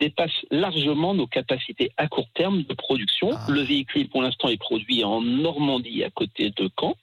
dépassent 0.00 0.44
largement 0.50 1.14
nos 1.14 1.26
capacités 1.26 1.90
à 1.96 2.08
court 2.08 2.28
terme 2.34 2.62
de 2.62 2.74
production. 2.74 3.30
Ah. 3.32 3.46
Le 3.48 3.60
véhicule, 3.62 4.08
pour 4.08 4.22
l'instant, 4.22 4.48
est 4.48 4.58
produit 4.58 5.04
en 5.04 5.20
Normandie, 5.22 6.04
à 6.04 6.10
côté 6.10 6.50
de 6.50 6.70
Caen 6.78 6.96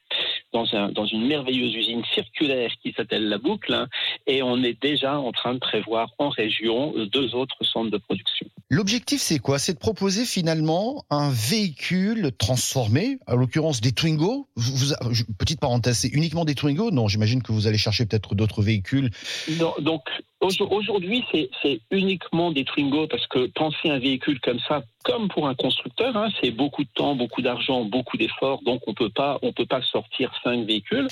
dans, 0.53 0.73
un, 0.73 0.89
dans 0.89 1.05
une 1.05 1.27
merveilleuse 1.27 1.73
usine 1.73 2.03
circulaire 2.13 2.71
qui 2.81 2.93
s'appelle 2.95 3.27
La 3.27 3.37
Boucle, 3.37 3.73
hein, 3.73 3.87
et 4.27 4.43
on 4.43 4.63
est 4.63 4.81
déjà 4.81 5.19
en 5.19 5.31
train 5.31 5.55
de 5.55 5.59
prévoir 5.59 6.11
en 6.19 6.29
région 6.29 6.93
deux 7.11 7.35
autres 7.35 7.63
centres 7.63 7.91
de 7.91 7.97
production. 7.97 8.47
L'objectif, 8.69 9.21
c'est 9.21 9.39
quoi? 9.39 9.59
C'est 9.59 9.73
de 9.73 9.79
proposer 9.79 10.25
finalement 10.25 11.05
un 11.09 11.29
véhicule 11.29 12.31
transformé, 12.37 13.19
à 13.27 13.35
l'occurrence 13.35 13.81
des 13.81 13.91
Twingo. 13.91 14.47
Vous, 14.55 14.93
petite 15.37 15.59
parenthèse, 15.59 15.97
c'est 15.97 16.07
uniquement 16.07 16.45
des 16.45 16.55
Twingo? 16.55 16.91
Non, 16.91 17.07
j'imagine 17.07 17.43
que 17.43 17.51
vous 17.51 17.67
allez 17.67 17.77
chercher 17.77 18.05
peut-être 18.05 18.35
d'autres 18.35 18.61
véhicules. 18.61 19.11
Non, 19.59 19.73
donc 19.79 20.01
Aujourd'hui, 20.43 21.23
c'est 21.61 21.79
uniquement 21.89 22.51
des 22.51 22.65
Twingo 22.65 23.07
parce 23.07 23.25
que 23.27 23.47
penser 23.47 23.89
un 23.89 23.99
véhicule 23.99 24.41
comme 24.41 24.59
ça, 24.67 24.83
comme 25.05 25.29
pour 25.29 25.47
un 25.47 25.55
constructeur, 25.55 26.15
hein, 26.17 26.29
c'est 26.41 26.51
beaucoup 26.51 26.83
de 26.83 26.89
temps, 26.95 27.15
beaucoup 27.15 27.41
d'argent, 27.41 27.85
beaucoup 27.85 28.17
d'efforts. 28.17 28.61
Donc 28.63 28.81
on 28.87 28.93
peut 28.93 29.09
pas, 29.09 29.39
on 29.41 29.53
peut 29.53 29.65
pas 29.65 29.81
sortir 29.81 30.33
cinq 30.43 30.65
véhicules 30.65 31.07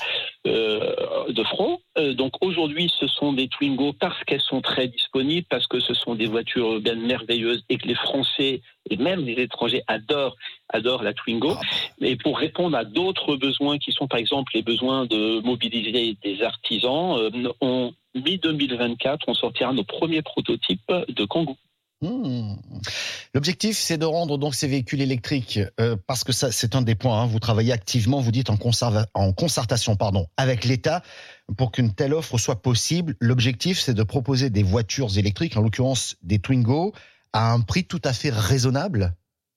euh, 0.47 0.93
de 1.29 1.43
front. 1.43 1.79
Euh, 1.97 2.13
donc 2.13 2.33
aujourd'hui, 2.41 2.91
ce 2.99 3.07
sont 3.07 3.31
des 3.31 3.47
Twingo 3.47 3.93
parce 3.93 4.21
qu'elles 4.25 4.41
sont 4.41 4.61
très 4.61 4.87
disponibles, 4.87 5.47
parce 5.49 5.67
que 5.67 5.79
ce 5.79 5.93
sont 5.93 6.15
des 6.15 6.27
voitures 6.27 6.81
bien 6.81 6.95
merveilleuses 6.95 7.63
et 7.69 7.77
que 7.77 7.87
les 7.87 7.95
Français 7.95 8.61
et 8.89 8.97
même 8.97 9.25
les 9.25 9.33
étrangers 9.33 9.83
adorent 9.87 10.35
adorent 10.69 11.03
la 11.03 11.13
Twingo. 11.13 11.55
Et 11.99 12.15
pour 12.15 12.37
répondre 12.37 12.77
à 12.77 12.85
d'autres 12.85 13.35
besoins 13.35 13.77
qui 13.77 13.91
sont 13.91 14.07
par 14.07 14.19
exemple 14.19 14.51
les 14.55 14.63
besoins 14.63 15.05
de 15.05 15.41
mobiliser 15.41 16.17
des 16.23 16.41
artisans, 16.41 17.17
euh, 17.17 17.51
on 17.61 17.93
mi-2024, 18.15 19.19
on 19.27 19.33
sortira 19.33 19.71
nos 19.73 19.83
premiers 19.83 20.21
prototypes 20.21 20.91
de 21.07 21.25
Kangoo. 21.25 21.55
Hmm. 22.01 22.55
L'objectif, 23.35 23.77
c'est 23.77 23.99
de 23.99 24.05
rendre 24.05 24.39
donc 24.39 24.55
ces 24.55 24.67
véhicules 24.67 25.01
électriques, 25.01 25.59
euh, 25.79 25.95
parce 26.07 26.23
que 26.23 26.31
ça, 26.31 26.51
c'est 26.51 26.75
un 26.75 26.81
des 26.81 26.95
points. 26.95 27.21
Hein, 27.21 27.25
vous 27.27 27.39
travaillez 27.39 27.71
activement, 27.71 28.19
vous 28.19 28.31
dites 28.31 28.49
en, 28.49 28.57
en 29.13 29.33
concertation, 29.33 29.95
pardon, 29.95 30.25
avec 30.35 30.65
l'État 30.65 31.03
pour 31.57 31.71
qu'une 31.71 31.93
telle 31.93 32.15
offre 32.15 32.39
soit 32.39 32.61
possible. 32.63 33.15
L'objectif, 33.19 33.79
c'est 33.79 33.93
de 33.93 34.03
proposer 34.03 34.49
des 34.49 34.63
voitures 34.63 35.15
électriques, 35.19 35.55
en 35.57 35.61
l'occurrence 35.61 36.15
des 36.23 36.39
Twingo, 36.39 36.91
à 37.33 37.53
un 37.53 37.61
prix 37.61 37.85
tout 37.85 38.01
à 38.03 38.13
fait 38.13 38.31
raisonnable? 38.31 39.13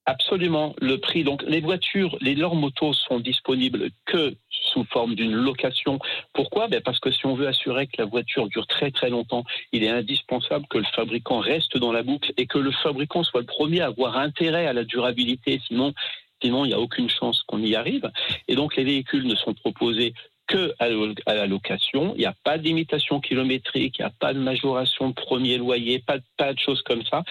Absolument. 0.07 0.75
Le 0.83 0.99
prix, 0.99 1.25
donc 1.25 1.43
les 1.47 1.61
voitures, 1.61 2.17
les 2.21 2.35
leurs 2.35 2.55
motos 2.55 2.93
sont 2.93 3.21
disponibles 3.21 3.89
que 4.05 4.35
sous 4.51 4.85
forme 4.85 5.15
d'une 5.15 5.33
location. 5.33 5.99
Pourquoi? 6.35 6.69
Ben 6.69 6.83
Parce 6.83 7.01
que 7.01 7.11
si 7.11 7.25
on 7.25 7.35
veut 7.35 7.49
assurer 7.49 7.87
que 7.87 7.95
la 7.99 8.05
voiture 8.05 8.49
dure 8.49 8.67
très 8.67 8.91
très 8.91 9.09
longtemps, 9.09 9.45
il 9.73 9.83
est 9.83 9.89
indispensable 9.89 10.67
que 10.69 10.77
le 10.77 10.85
fabricant 10.95 11.39
reste 11.39 11.79
dans 11.79 11.93
la 11.93 12.03
boucle 12.03 12.33
et 12.37 12.47
que 12.47 12.59
le 12.59 12.71
fabricant 12.71 13.23
soit 13.25 13.41
le 13.41 13.47
premier 13.47 13.81
à 13.81 13.87
avoir 13.87 14.19
intérêt 14.19 14.67
à 14.67 14.75
la 14.75 14.85
durabilité. 14.85 15.61
Sinon, 15.67 15.95
Sinon, 16.43 16.67
il 16.67 16.69
n'y 16.69 16.75
a 16.75 16.81
aucune 16.81 17.09
chance 17.09 17.43
qu'on 17.47 17.63
y 17.63 17.75
arrive. 17.75 18.11
Et 18.49 18.55
donc, 18.55 18.77
les 18.77 18.85
véhicules 18.85 19.27
ne 19.27 19.35
sont 19.35 19.55
proposés 19.55 20.13
que 20.47 20.75
à 20.79 21.35
la 21.35 21.47
location. 21.47 22.15
Il 22.17 22.21
n'y 22.21 22.27
a 22.27 22.35
pas 22.45 22.59
d'imitation 22.59 23.21
kilométrique, 23.21 23.99
il 23.99 24.03
n'y 24.03 24.07
a 24.07 24.11
pas 24.11 24.35
de 24.35 24.39
majoration 24.39 25.11
de 25.11 25.15
premier 25.15 25.59
loyer, 25.59 26.03
pas 26.07 26.19
de 26.53 26.59
choses 26.59 26.83
comme 26.83 27.05
ça. 27.05 27.25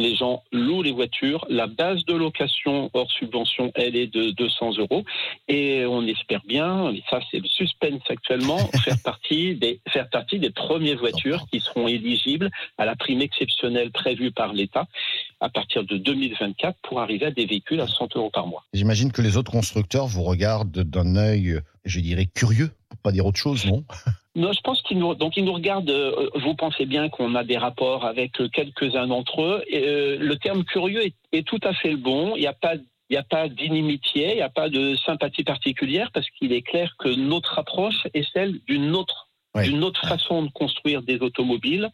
Les 0.00 0.16
gens 0.16 0.42
louent 0.50 0.82
les 0.82 0.92
voitures. 0.92 1.44
La 1.50 1.66
base 1.66 2.06
de 2.06 2.14
location 2.14 2.88
hors 2.94 3.10
subvention, 3.10 3.70
elle 3.74 3.96
est 3.96 4.06
de 4.06 4.30
200 4.30 4.78
euros. 4.78 5.04
Et 5.46 5.84
on 5.84 6.06
espère 6.06 6.40
bien, 6.46 6.90
et 6.90 7.02
ça 7.10 7.20
c'est 7.30 7.38
le 7.38 7.46
suspense 7.46 8.00
actuellement, 8.08 8.56
faire 8.84 8.96
partie 9.04 9.56
des, 9.56 9.80
faire 9.90 10.08
partie 10.08 10.38
des 10.38 10.48
premières 10.48 10.98
voitures 10.98 11.44
qui 11.52 11.60
seront 11.60 11.86
éligibles 11.86 12.50
à 12.78 12.86
la 12.86 12.96
prime 12.96 13.20
exceptionnelle 13.20 13.90
prévue 13.90 14.30
par 14.30 14.54
l'État 14.54 14.86
à 15.40 15.50
partir 15.50 15.84
de 15.84 15.98
2024 15.98 16.78
pour 16.82 17.00
arriver 17.00 17.26
à 17.26 17.30
des 17.30 17.44
véhicules 17.44 17.80
à 17.82 17.86
100 17.86 18.16
euros 18.16 18.30
par 18.30 18.46
mois. 18.46 18.64
J'imagine 18.72 19.12
que 19.12 19.20
les 19.20 19.36
autres 19.36 19.52
constructeurs 19.52 20.06
vous 20.06 20.22
regardent 20.22 20.82
d'un 20.82 21.16
œil, 21.16 21.60
je 21.84 22.00
dirais, 22.00 22.26
curieux, 22.26 22.70
pour 22.88 22.98
pas 23.00 23.12
dire 23.12 23.26
autre 23.26 23.38
chose, 23.38 23.66
non? 23.66 23.84
Non, 24.36 24.52
je 24.52 24.60
pense 24.60 24.80
qu'ils 24.82 24.98
nous, 24.98 25.14
donc 25.14 25.36
ils 25.36 25.44
nous 25.44 25.52
regardent. 25.52 25.90
Euh, 25.90 26.30
vous 26.36 26.54
pensez 26.54 26.86
bien 26.86 27.08
qu'on 27.08 27.34
a 27.34 27.42
des 27.42 27.56
rapports 27.56 28.04
avec 28.04 28.32
quelques-uns 28.52 29.08
d'entre 29.08 29.42
eux. 29.42 29.64
Et, 29.66 29.82
euh, 29.82 30.18
le 30.20 30.36
terme 30.36 30.64
curieux 30.64 31.04
est, 31.04 31.14
est, 31.32 31.46
tout 31.46 31.58
à 31.64 31.72
fait 31.72 31.90
le 31.90 31.96
bon. 31.96 32.36
Il 32.36 32.40
n'y 32.40 32.46
a 32.46 32.52
pas 32.52 32.74
il 33.10 33.14
n'y 33.14 33.18
a 33.18 33.24
pas 33.24 33.48
d'inimitié, 33.48 34.30
il 34.30 34.36
n'y 34.36 34.40
a 34.40 34.48
pas 34.48 34.68
de 34.68 34.94
sympathie 34.94 35.42
particulière 35.42 36.12
parce 36.12 36.30
qu'il 36.30 36.52
est 36.52 36.62
clair 36.62 36.94
que 36.96 37.08
notre 37.08 37.58
approche 37.58 38.06
est 38.14 38.24
celle 38.32 38.60
d'une 38.68 38.94
autre, 38.94 39.28
d'une 39.56 39.82
autre 39.82 40.06
façon 40.06 40.44
de 40.44 40.50
construire 40.50 41.02
des 41.02 41.20
automobiles 41.20 41.90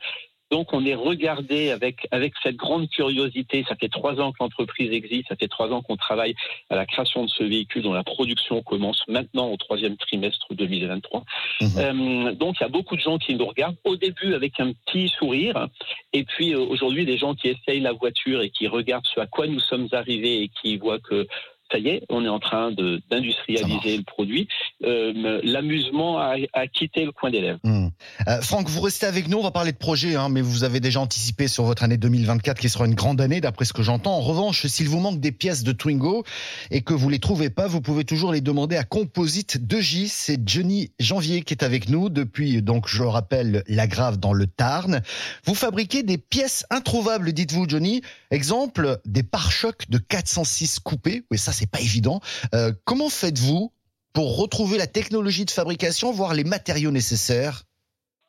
donc 0.50 0.73
on 0.73 0.85
est 0.85 0.95
regardé 0.95 1.71
avec, 1.71 2.07
avec 2.11 2.35
cette 2.43 2.57
grande 2.57 2.88
curiosité. 2.88 3.65
Ça 3.69 3.75
fait 3.75 3.88
trois 3.88 4.21
ans 4.21 4.33
que 4.33 4.38
l'entreprise 4.41 4.93
existe, 4.93 5.29
ça 5.29 5.37
fait 5.37 5.49
trois 5.49 5.71
ans 5.71 5.83
qu'on 5.83 5.97
travaille 5.97 6.35
à 6.71 6.76
la 6.76 6.87
création 6.87 7.25
de 7.25 7.29
ce 7.29 7.43
véhicule 7.43 7.83
dont 7.83 7.93
la 7.93 8.05
production 8.05 8.62
commence 8.62 9.03
maintenant 9.09 9.50
au 9.50 9.57
troisième 9.57 9.97
trimestre 9.97 10.47
2023. 10.55 11.25
Mhm. 11.61 11.69
Euh, 11.79 12.33
donc 12.33 12.57
il 12.61 12.62
y 12.62 12.67
a 12.67 12.69
beaucoup 12.69 12.97
de 12.97 13.00
gens 13.00 13.19
qui 13.19 13.35
nous 13.35 13.47
regardent 13.47 13.76
au 13.85 13.97
début 13.97 14.35
avec 14.35 14.61
un 14.61 14.73
petit 14.73 15.09
sourire 15.09 15.69
et 16.12 16.25
puis 16.25 16.55
euh, 16.55 16.61
aujourd'hui 16.61 17.05
des 17.05 17.19
gens 17.19 17.35
qui 17.35 17.49
essayent 17.49 17.81
la 17.81 17.93
voiture 17.93 18.43
et 18.43 18.50
qui 18.50 18.69
regardent 18.69 19.07
ce 19.12 19.21
à 19.21 19.26
quoi 19.26 19.47
nous 19.47 19.61
sommes 19.61 19.88
arrivés 19.93 20.43
et 20.43 20.49
qui 20.49 20.76
voient 20.76 21.00
que 21.00 21.26
ça 21.70 21.78
y 21.78 21.88
est, 21.88 22.02
on 22.08 22.25
est 22.25 22.28
en 22.28 22.38
train 22.38 22.70
d'industrialiser 22.73 23.96
le 23.96 24.02
produit. 24.04 24.49
Euh, 24.85 25.40
L'amusement 25.42 26.18
a, 26.18 26.37
a, 26.52 26.66
quitté 26.66 27.04
le 27.04 27.12
coin 27.12 27.30
des 27.30 27.40
lèvres. 27.40 27.58
Hmm. 27.64 27.88
Euh, 28.28 28.40
Franck, 28.40 28.68
vous 28.68 28.80
restez 28.80 29.06
avec 29.06 29.28
nous, 29.28 29.38
on 29.38 29.42
va 29.42 29.50
parler 29.50 29.73
de 29.73 29.76
projet, 29.76 30.14
hein, 30.14 30.28
mais 30.28 30.40
vous 30.40 30.64
avez 30.64 30.80
déjà 30.80 31.00
anticipé 31.00 31.49
sur 31.49 31.64
votre 31.64 31.82
année 31.82 31.96
2024 31.96 32.61
qui 32.61 32.68
sera 32.68 32.87
une 32.87 32.94
grande 32.94 33.20
année 33.20 33.40
d'après 33.40 33.64
ce 33.64 33.73
que 33.73 33.82
j'entends. 33.82 34.14
En 34.14 34.20
revanche, 34.20 34.66
s'il 34.66 34.88
vous 34.88 35.00
manque 35.00 35.20
des 35.20 35.32
pièces 35.32 35.64
de 35.64 35.73
Twingo 35.73 36.25
et 36.70 36.82
que 36.82 36.94
vous 36.94 37.08
les 37.08 37.18
trouvez 37.18 37.50
pas, 37.50 37.66
vous 37.66 37.80
pouvez 37.80 38.04
toujours 38.04 38.32
les 38.32 38.40
demander 38.40 38.76
à 38.76 38.85
Composite 38.85 39.58
2J. 39.58 40.06
C'est 40.08 40.49
Johnny 40.49 40.90
Janvier 41.00 41.42
qui 41.42 41.54
est 41.54 41.64
avec 41.64 41.88
nous 41.88 42.08
depuis, 42.08 42.62
donc 42.62 42.88
je 42.88 43.02
rappelle, 43.02 43.64
la 43.66 43.87
Grave 43.87 44.18
dans 44.18 44.32
le 44.32 44.46
Tarn. 44.46 45.02
Vous 45.44 45.54
fabriquez 45.54 46.02
des 46.02 46.18
pièces 46.18 46.64
introuvables, 46.70 47.32
dites-vous 47.32 47.68
Johnny. 47.68 48.02
Exemple, 48.30 48.99
des 49.04 49.23
pare-chocs 49.23 49.88
de 49.88 49.99
406 49.99 50.80
coupés. 50.80 51.23
Oui, 51.30 51.38
ça 51.38 51.52
c'est 51.56 51.70
pas 51.70 51.80
évident. 51.80 52.20
Euh, 52.54 52.72
comment 52.84 53.08
faites-vous 53.08 53.72
pour 54.12 54.38
retrouver 54.38 54.78
la 54.78 54.86
technologie 54.86 55.44
de 55.44 55.50
fabrication, 55.50 56.12
voire 56.12 56.34
les 56.34 56.44
matériaux 56.44 56.90
nécessaires? 56.90 57.62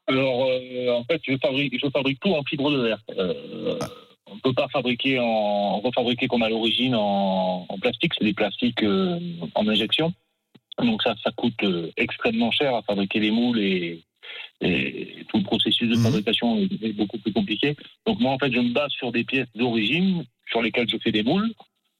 Alors, 0.07 0.47
euh, 0.49 0.91
en 0.91 1.03
fait, 1.03 1.21
je 1.27 1.37
fabrique, 1.37 1.77
je 1.81 1.89
fabrique 1.89 2.19
tout 2.19 2.33
en 2.33 2.43
fibre 2.43 2.71
de 2.71 2.81
verre. 2.81 3.03
Euh, 3.17 3.79
on 4.25 4.35
ne 4.35 4.39
peut 4.39 4.53
pas 4.53 4.67
fabriquer 4.69 5.19
en 5.19 5.79
refabriquer 5.79 6.27
comme 6.27 6.43
à 6.43 6.49
l'origine 6.49 6.95
en, 6.95 7.65
plastique. 7.81 8.13
C'est 8.17 8.25
des 8.25 8.33
plastiques 8.33 8.83
en 8.83 9.67
injection. 9.67 10.13
Donc 10.79 11.01
ça, 11.01 11.15
ça 11.23 11.31
coûte 11.31 11.63
extrêmement 11.95 12.51
cher 12.51 12.75
à 12.75 12.81
fabriquer 12.83 13.19
les 13.19 13.31
moules 13.31 13.59
et, 13.59 14.03
tout 15.29 15.37
le 15.37 15.43
processus 15.43 15.87
de 15.87 15.95
mhm. 15.95 16.03
fabrication 16.03 16.57
est, 16.57 16.93
beaucoup 16.93 17.19
plus 17.19 17.31
compliqué. 17.31 17.75
Donc 18.05 18.19
moi, 18.19 18.31
en 18.31 18.37
fait, 18.37 18.51
je 18.51 18.59
me 18.59 18.73
base 18.73 18.91
sur 18.91 19.11
des 19.11 19.23
pièces 19.23 19.47
d'origine 19.55 20.25
sur 20.49 20.61
lesquelles 20.61 20.89
je 20.89 20.97
fais 20.97 21.11
des 21.11 21.23
moules. 21.23 21.53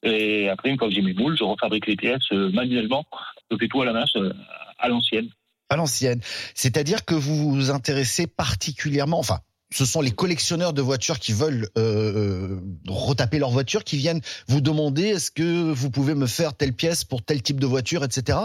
Et 0.04 0.50
après, 0.50 0.70
une 0.70 0.78
j'ai 0.90 1.02
mes 1.02 1.14
moules, 1.14 1.38
je 1.38 1.44
refabrique 1.44 1.88
les 1.88 1.96
pièces 1.96 2.32
euh, 2.32 2.52
manuellement. 2.52 3.06
Je 3.50 3.66
tout 3.66 3.82
à 3.82 3.86
la 3.86 3.94
main, 3.94 4.06
euh, 4.16 4.34
à 4.78 4.90
l'ancienne. 4.90 5.30
À 5.70 5.76
l'ancienne. 5.76 6.22
C'est-à-dire 6.54 7.04
que 7.06 7.16
vous 7.16 7.52
vous 7.52 7.72
intéressez 7.72 8.28
particulièrement, 8.28 9.20
enfin, 9.20 9.40
ce 9.72 9.86
sont 9.86 10.02
les 10.02 10.12
collectionneurs 10.12 10.74
de 10.74 10.82
voitures 10.82 11.20
qui 11.20 11.34
veulent 11.34 11.68
euh, 11.78 12.60
retaper 12.88 13.40
leur 13.40 13.50
voiture, 13.50 13.84
qui 13.84 13.98
viennent 13.98 14.22
vous 14.48 14.62
demander 14.62 15.04
est-ce 15.04 15.32
que 15.32 15.72
vous 15.72 15.92
pouvez 15.92 16.16
me 16.16 16.28
faire 16.28 16.54
telle 16.54 16.74
pièce 16.74 17.04
pour 17.04 17.22
tel 17.22 17.42
type 17.42 17.60
de 17.60 17.66
voiture, 17.66 18.04
etc. 18.04 18.38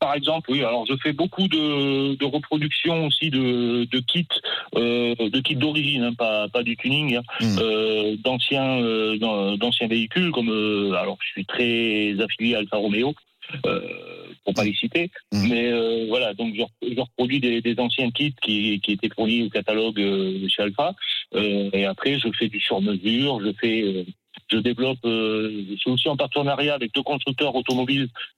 Par 0.00 0.14
exemple, 0.14 0.50
oui. 0.50 0.62
Alors, 0.62 0.86
je 0.86 0.94
fais 1.02 1.12
beaucoup 1.12 1.46
de, 1.46 2.14
de 2.14 2.24
reproductions 2.24 3.06
aussi 3.06 3.30
de, 3.30 3.84
de 3.84 4.00
kits, 4.00 4.26
euh, 4.76 5.14
de 5.14 5.40
kits 5.40 5.56
d'origine, 5.56 6.04
hein, 6.04 6.14
pas, 6.14 6.48
pas 6.48 6.62
du 6.62 6.76
tuning, 6.76 7.16
hein, 7.16 7.22
hmm. 7.40 7.58
euh, 7.60 8.16
d'anciens, 8.24 8.80
euh, 8.80 9.56
d'anciens 9.56 9.88
véhicules. 9.88 10.30
Comme, 10.32 10.50
euh, 10.50 10.92
alors, 10.94 11.18
je 11.20 11.28
suis 11.32 11.44
très 11.44 12.14
affilié 12.22 12.54
à 12.54 12.58
Alfa 12.58 12.76
Romeo. 12.76 13.14
Euh, 13.66 13.80
pour 14.42 14.54
pas 14.54 14.64
les 14.64 14.74
citer, 14.74 15.10
hmm. 15.30 15.48
mais 15.50 15.70
euh, 15.70 16.06
voilà, 16.08 16.32
donc 16.32 16.54
je, 16.54 16.62
je 16.82 16.98
reproduis 16.98 17.40
des, 17.40 17.60
des, 17.60 17.78
anciens 17.78 18.10
kits 18.10 18.34
qui, 18.40 18.80
qui 18.80 18.92
étaient 18.92 19.10
fournis 19.14 19.42
au 19.42 19.50
catalogue 19.50 20.00
chez 20.48 20.62
Alpha, 20.62 20.94
et 21.34 21.84
après 21.84 22.18
je 22.18 22.28
fais 22.38 22.48
du 22.48 22.58
sur-mesure, 22.58 23.40
je 23.44 23.52
fais, 23.60 24.06
je 24.50 24.56
développe, 24.56 24.98
je 25.04 25.74
suis 25.76 25.90
aussi 25.90 26.08
en 26.08 26.16
partenariat 26.16 26.74
avec 26.74 26.94
deux 26.94 27.02
constructeurs 27.02 27.54
automobiles 27.54 28.08
euh, 28.08 28.33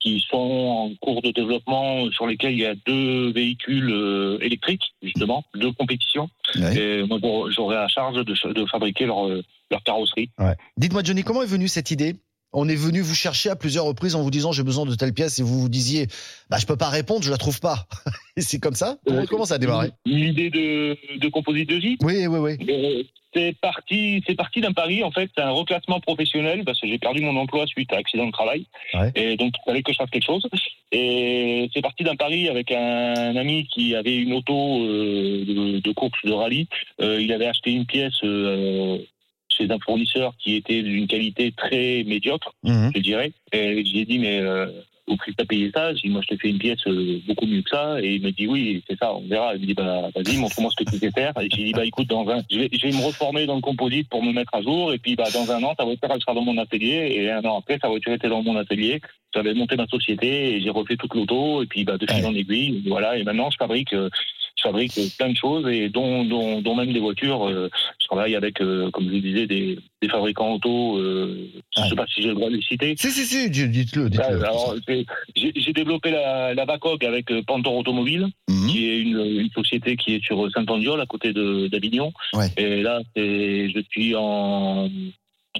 qui 0.00 0.24
sont 0.28 0.36
en 0.36 0.90
cours 1.00 1.22
de 1.22 1.30
développement, 1.30 2.10
sur 2.12 2.26
lesquels 2.26 2.52
il 2.52 2.60
y 2.60 2.66
a 2.66 2.74
deux 2.86 3.32
véhicules 3.32 3.90
euh, 3.90 4.38
électriques, 4.40 4.94
justement, 5.02 5.44
deux 5.54 5.72
compétitions. 5.72 6.28
Et 6.54 7.02
moi, 7.04 7.18
j'aurai 7.50 7.76
à 7.76 7.88
charge 7.88 8.16
de, 8.16 8.52
de 8.52 8.66
fabriquer 8.66 9.06
leur, 9.06 9.26
leur 9.70 9.82
carrosserie. 9.84 10.30
Ouais. 10.38 10.56
Dites-moi, 10.76 11.02
Johnny, 11.04 11.22
comment 11.22 11.42
est 11.42 11.46
venue 11.46 11.68
cette 11.68 11.90
idée? 11.90 12.16
On 12.52 12.68
est 12.68 12.76
venu 12.76 13.00
vous 13.00 13.14
chercher 13.14 13.50
à 13.50 13.56
plusieurs 13.56 13.84
reprises 13.84 14.14
en 14.14 14.22
vous 14.22 14.30
disant 14.30 14.52
j'ai 14.52 14.62
besoin 14.62 14.86
de 14.86 14.94
telle 14.94 15.12
pièce 15.12 15.38
et 15.38 15.42
vous 15.42 15.60
vous 15.60 15.68
disiez 15.68 16.06
bah 16.48 16.56
je 16.58 16.64
peux 16.64 16.76
pas 16.76 16.88
répondre, 16.88 17.22
je 17.22 17.30
la 17.30 17.36
trouve 17.36 17.60
pas. 17.60 17.86
et 18.36 18.40
c'est 18.40 18.58
comme 18.58 18.74
ça? 18.74 18.96
Comment 19.28 19.44
ça 19.44 19.56
a 19.56 19.58
démarré? 19.58 19.90
L'idée 20.06 20.48
de, 20.48 20.96
de 21.18 21.28
Composite 21.28 21.68
2 21.68 21.76
Oui, 22.02 22.26
oui, 22.26 22.26
oui. 22.26 23.10
C'est 23.34 23.54
parti, 23.60 24.22
c'est 24.26 24.34
parti 24.34 24.60
d'un 24.60 24.72
pari 24.72 25.04
en 25.04 25.10
fait, 25.10 25.30
c'est 25.36 25.42
un 25.42 25.50
reclassement 25.50 26.00
professionnel 26.00 26.64
parce 26.64 26.80
que 26.80 26.86
j'ai 26.86 26.98
perdu 26.98 27.20
mon 27.20 27.36
emploi 27.36 27.66
suite 27.66 27.92
à 27.92 27.96
accident 27.96 28.26
de 28.26 28.32
travail 28.32 28.66
et 29.14 29.36
donc 29.36 29.52
il 29.58 29.62
fallait 29.66 29.82
que 29.82 29.92
je 29.92 29.98
fasse 29.98 30.10
quelque 30.10 30.24
chose. 30.24 30.46
Et 30.92 31.68
c'est 31.74 31.82
parti 31.82 32.04
d'un 32.04 32.16
pari 32.16 32.48
avec 32.48 32.72
un, 32.72 33.36
ami 33.36 33.66
qui 33.66 33.94
avait 33.94 34.16
une 34.16 34.32
auto 34.32 34.82
euh, 34.82 35.80
de, 35.80 35.92
course 35.92 36.24
de 36.24 36.32
rallye. 36.32 36.66
Euh, 37.00 37.20
il 37.20 37.32
avait 37.32 37.46
acheté 37.46 37.72
une 37.72 37.84
pièce 37.84 38.14
euh, 38.24 38.98
chez 39.48 39.70
un 39.70 39.78
fournisseur 39.78 40.34
qui 40.38 40.54
était 40.56 40.82
d'une 40.82 41.06
qualité 41.06 41.52
très 41.52 42.04
médiocre, 42.04 42.54
mhm. 42.62 42.92
je 42.94 43.00
dirais. 43.00 43.32
Et 43.52 43.84
j'ai 43.84 44.06
dit 44.06 44.18
mais 44.18 44.40
au 45.08 45.16
prix 45.16 45.34
que 45.34 45.42
tu 45.42 45.46
payé 45.46 45.70
ça, 45.74 45.94
j'ai 45.94 46.08
dit, 46.08 46.10
moi 46.10 46.20
je 46.22 46.34
te 46.34 46.40
fais 46.40 46.48
une 46.50 46.58
pièce 46.58 46.86
euh, 46.86 47.20
beaucoup 47.26 47.46
mieux 47.46 47.62
que 47.62 47.70
ça. 47.70 48.00
Et 48.00 48.14
il 48.14 48.22
me 48.22 48.30
dit, 48.30 48.46
oui, 48.46 48.82
c'est 48.88 48.98
ça, 48.98 49.14
on 49.14 49.26
verra. 49.26 49.54
Il 49.54 49.62
me 49.62 49.66
dit, 49.66 49.74
bah, 49.74 50.08
vas-y, 50.14 50.36
montre-moi 50.36 50.70
ce 50.70 50.84
que 50.84 50.90
tu 50.90 50.98
sais 50.98 51.10
faire. 51.10 51.32
Et 51.40 51.48
j'ai 51.50 51.64
dit, 51.64 51.72
bah, 51.72 51.84
écoute, 51.84 52.08
dans 52.08 52.28
un, 52.28 52.42
je 52.50 52.58
vais, 52.58 52.68
je 52.72 52.86
vais 52.86 52.92
me 52.92 53.04
reformer 53.04 53.46
dans 53.46 53.56
le 53.56 53.60
composite 53.60 54.08
pour 54.08 54.22
me 54.22 54.32
mettre 54.32 54.54
à 54.54 54.62
jour. 54.62 54.92
Et 54.92 54.98
puis, 54.98 55.16
bah, 55.16 55.24
dans 55.32 55.50
un 55.50 55.62
an, 55.62 55.74
ta 55.74 55.84
voiture, 55.84 56.08
elle 56.12 56.20
sera 56.20 56.34
dans 56.34 56.44
mon 56.44 56.58
atelier. 56.58 57.12
Et 57.14 57.30
un 57.30 57.42
an 57.44 57.58
après, 57.58 57.78
ta 57.78 57.88
voiture 57.88 58.12
était 58.12 58.28
dans 58.28 58.42
mon 58.42 58.56
atelier. 58.56 59.00
J'avais 59.34 59.54
monté 59.54 59.76
ma 59.76 59.86
société 59.86 60.54
et 60.54 60.60
j'ai 60.60 60.70
refait 60.70 60.96
toute 60.96 61.14
l'auto. 61.14 61.62
Et 61.62 61.66
puis, 61.66 61.84
bah, 61.84 61.98
de 61.98 62.06
fil 62.10 62.24
en 62.24 62.34
aiguille, 62.34 62.82
voilà. 62.86 63.16
Et 63.16 63.24
maintenant, 63.24 63.50
je 63.50 63.56
fabrique, 63.56 63.92
euh, 63.92 64.10
je 64.58 64.62
fabrique 64.62 64.98
plein 65.16 65.30
de 65.30 65.36
choses 65.36 65.66
et 65.68 65.88
dont, 65.88 66.24
dont, 66.24 66.60
dont 66.60 66.74
même 66.74 66.92
des 66.92 66.98
voitures. 66.98 67.48
Euh, 67.48 67.70
je 68.00 68.06
travaille 68.06 68.34
avec, 68.34 68.60
euh, 68.60 68.90
comme 68.90 69.04
je 69.04 69.14
vous 69.14 69.20
disais, 69.20 69.46
des, 69.46 69.78
des 70.02 70.08
fabricants 70.08 70.54
auto. 70.54 70.98
Euh, 70.98 71.48
je 71.76 71.82
ne 71.82 71.88
sais 71.88 71.94
pas 71.94 72.06
si 72.06 72.22
j'ai 72.22 72.28
le 72.28 72.34
droit 72.34 72.50
de 72.50 72.56
les 72.56 72.62
citer. 72.62 72.94
Si, 72.98 73.10
si, 73.10 73.24
si, 73.24 73.50
dites-le. 73.50 74.10
Dites 74.10 74.20
j'ai 75.36 75.72
développé 75.72 76.10
la, 76.10 76.54
la 76.54 76.64
VACOG 76.64 77.04
avec 77.04 77.26
Pantor 77.46 77.76
Automobile, 77.76 78.26
mhm. 78.48 78.68
qui 78.68 78.88
est 78.88 78.98
une, 78.98 79.20
une, 79.20 79.50
société 79.50 79.96
qui 79.96 80.14
est 80.14 80.24
sur 80.24 80.50
Saint-Andiol, 80.50 81.00
à 81.00 81.06
côté 81.06 81.32
d'Avignon. 81.32 82.12
Ouais. 82.32 82.48
Et 82.56 82.82
là, 82.82 83.00
je 83.16 83.82
suis 83.90 84.14
en 84.16 84.88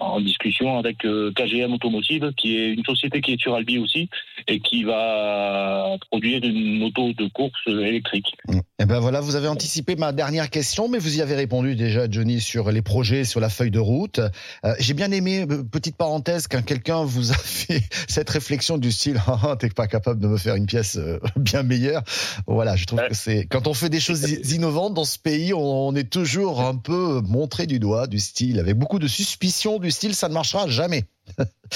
en 0.01 0.21
discussion 0.21 0.79
avec 0.79 1.05
euh, 1.05 1.33
KGM 1.33 1.73
Automotive, 1.75 2.33
qui 2.37 2.57
est 2.57 2.73
une 2.73 2.85
société 2.85 3.21
qui 3.21 3.33
est 3.33 3.41
sur 3.41 3.55
Albi 3.55 3.79
aussi, 3.79 4.09
et 4.47 4.61
qui 4.61 4.85
va 4.85 5.97
produire 6.11 6.43
une 6.43 6.79
moto 6.79 7.13
de 7.13 7.29
course 7.29 7.67
électrique. 7.67 8.35
Et 8.51 8.85
eh 8.85 8.87
ben 8.87 9.01
voilà, 9.01 9.21
vous 9.21 9.35
avez 9.35 9.49
anticipé 9.49 9.97
ma 9.97 10.13
dernière 10.13 10.51
question, 10.51 10.89
mais 10.89 10.99
vous 10.99 11.19
y 11.19 11.21
avez 11.21 11.35
répondu 11.35 11.75
déjà, 11.75 12.09
Johnny, 12.09 12.41
sur 12.41 12.71
les 12.71 12.83
projets, 12.83 13.25
sur 13.25 13.41
la 13.41 13.49
feuille 13.49 13.73
de 13.73 13.81
route. 13.81 14.21
Euh, 14.65 14.75
j'ai 14.79 14.95
bien 14.95 15.11
aimé, 15.11 15.47
euh, 15.51 15.65
petite 15.65 15.97
parenthèse, 15.97 16.47
quand 16.47 16.65
quelqu'un 16.65 17.03
vous 17.03 17.33
a 17.33 17.35
fait 17.43 17.83
cette 18.07 18.31
réflexion 18.31 18.79
du 18.79 18.93
style, 18.93 19.21
ah, 19.27 19.57
t'es 19.59 19.69
pas 19.71 19.89
capable 19.89 20.21
de 20.21 20.29
me 20.29 20.37
faire 20.37 20.55
une 20.55 20.67
pièce 20.67 20.99
bien 21.37 21.65
meilleure. 21.65 22.03
Voilà, 22.47 22.77
je 22.77 22.85
trouve 22.85 23.01
que 23.09 23.15
c'est 23.15 23.47
quand 23.47 23.67
on 23.67 23.75
fait 23.75 23.89
des 23.89 24.01
choses 24.01 24.53
innovantes 24.53 24.95
dans 24.95 25.05
ce 25.05 25.19
pays, 25.19 25.53
on 25.53 25.95
est 25.97 26.09
toujours 26.09 26.61
un 26.61 26.77
peu 26.77 27.21
montré 27.23 27.67
du 27.67 27.79
doigt, 27.81 28.07
du 28.07 28.21
style, 28.21 28.61
avec 28.61 28.77
beaucoup 28.77 28.99
de 28.99 29.09
suspicion 29.09 29.79
du 29.79 29.88
style 29.91 30.15
ça 30.15 30.29
ne 30.29 30.35
marchera 30.35 30.69
jamais. 30.69 31.05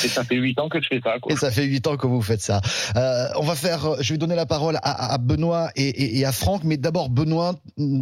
Et 0.03 0.09
ça 0.09 0.25
fait 0.25 0.37
huit 0.37 0.59
ans 0.59 0.69
que 0.69 0.81
je 0.81 0.87
fais 0.87 1.01
ça. 1.03 1.19
Quoi. 1.21 1.33
Et 1.33 1.37
ça 1.37 1.51
fait 1.51 1.65
huit 1.65 1.87
ans 1.87 1.97
que 1.97 2.07
vous 2.07 2.23
faites 2.23 2.41
ça. 2.41 2.61
Euh, 2.97 3.29
on 3.37 3.43
va 3.43 3.55
faire, 3.55 4.03
je 4.03 4.15
vais 4.15 4.19
donner 4.19 4.35
la 4.35 4.47
parole 4.47 4.77
à, 4.77 5.13
à 5.13 5.19
Benoît 5.19 5.71
et, 5.77 6.19
et, 6.19 6.25
à 6.25 6.33
Franck, 6.33 6.65
mais 6.65 6.77
d'abord 6.77 7.11
Benoît, 7.11 7.55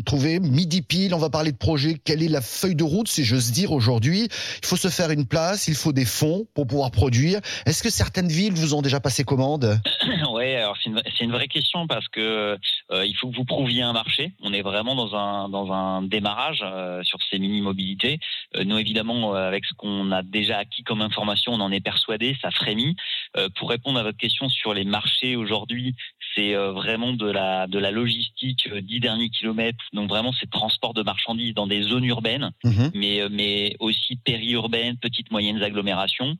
trouver 0.06 0.38
midi 0.38 0.82
pile, 0.82 1.14
on 1.14 1.18
va 1.18 1.30
parler 1.30 1.52
de 1.52 1.56
projet. 1.56 1.96
Quelle 2.02 2.22
est 2.22 2.28
la 2.28 2.40
feuille 2.40 2.76
de 2.76 2.84
route, 2.84 3.08
si 3.08 3.24
j'ose 3.24 3.50
dire 3.50 3.72
aujourd'hui? 3.72 4.28
Il 4.62 4.66
faut 4.66 4.76
se 4.76 4.88
faire 4.88 5.10
une 5.10 5.26
place, 5.26 5.66
il 5.68 5.74
faut 5.74 5.92
des 5.92 6.04
fonds 6.04 6.46
pour 6.54 6.66
pouvoir 6.66 6.90
produire. 6.90 7.40
Est-ce 7.66 7.82
que 7.82 7.90
certaines 7.90 8.28
villes 8.28 8.54
vous 8.54 8.74
ont 8.74 8.82
déjà 8.82 9.00
passé 9.00 9.24
commande? 9.24 9.80
Ouais, 10.40 10.56
alors 10.56 10.74
c'est 10.82 10.88
une, 10.88 11.02
une, 11.20 11.32
vraie 11.32 11.48
question 11.48 11.86
parce 11.86 12.08
que 12.08 12.56
euh, 12.90 13.06
il 13.06 13.14
faut 13.14 13.28
que 13.28 13.36
vous 13.36 13.44
prouviez 13.44 13.82
un 13.82 13.92
marché. 13.92 14.32
On 14.40 14.54
est 14.54 14.62
vraiment 14.62 14.94
dans 14.94 15.14
un 15.14 15.50
dans 15.50 15.70
un 15.70 16.00
démarrage 16.00 16.62
euh, 16.64 17.02
sur 17.02 17.18
ces 17.28 17.38
mini 17.38 17.60
mobilités. 17.60 18.20
Euh, 18.56 18.64
nous 18.64 18.78
évidemment, 18.78 19.34
avec 19.34 19.66
ce 19.66 19.74
qu'on 19.74 20.10
a 20.12 20.22
déjà 20.22 20.56
acquis 20.56 20.82
comme 20.82 21.02
information, 21.02 21.52
on 21.52 21.60
en 21.60 21.70
est 21.70 21.82
persuadé, 21.82 22.38
ça 22.40 22.50
frémit. 22.50 22.96
Euh, 23.36 23.48
pour 23.56 23.70
répondre 23.70 23.98
à 23.98 24.02
votre 24.02 24.18
question 24.18 24.48
sur 24.48 24.74
les 24.74 24.84
marchés 24.84 25.36
aujourd'hui, 25.36 25.94
c'est 26.34 26.54
euh, 26.54 26.72
vraiment 26.72 27.12
de 27.12 27.30
la 27.30 27.68
de 27.68 27.78
la 27.78 27.92
logistique 27.92 28.68
10 28.68 28.96
euh, 28.96 29.00
derniers 29.00 29.30
kilomètres, 29.30 29.84
donc 29.92 30.08
vraiment 30.08 30.32
c'est 30.32 30.50
transport 30.50 30.94
de 30.94 31.02
marchandises 31.02 31.54
dans 31.54 31.68
des 31.68 31.82
zones 31.82 32.04
urbaines, 32.04 32.50
mhm. 32.64 32.90
mais 32.94 33.20
mais 33.30 33.76
aussi 33.78 34.16
périurbaines, 34.16 34.96
petites 34.96 35.30
moyennes 35.30 35.62
agglomérations. 35.62 36.36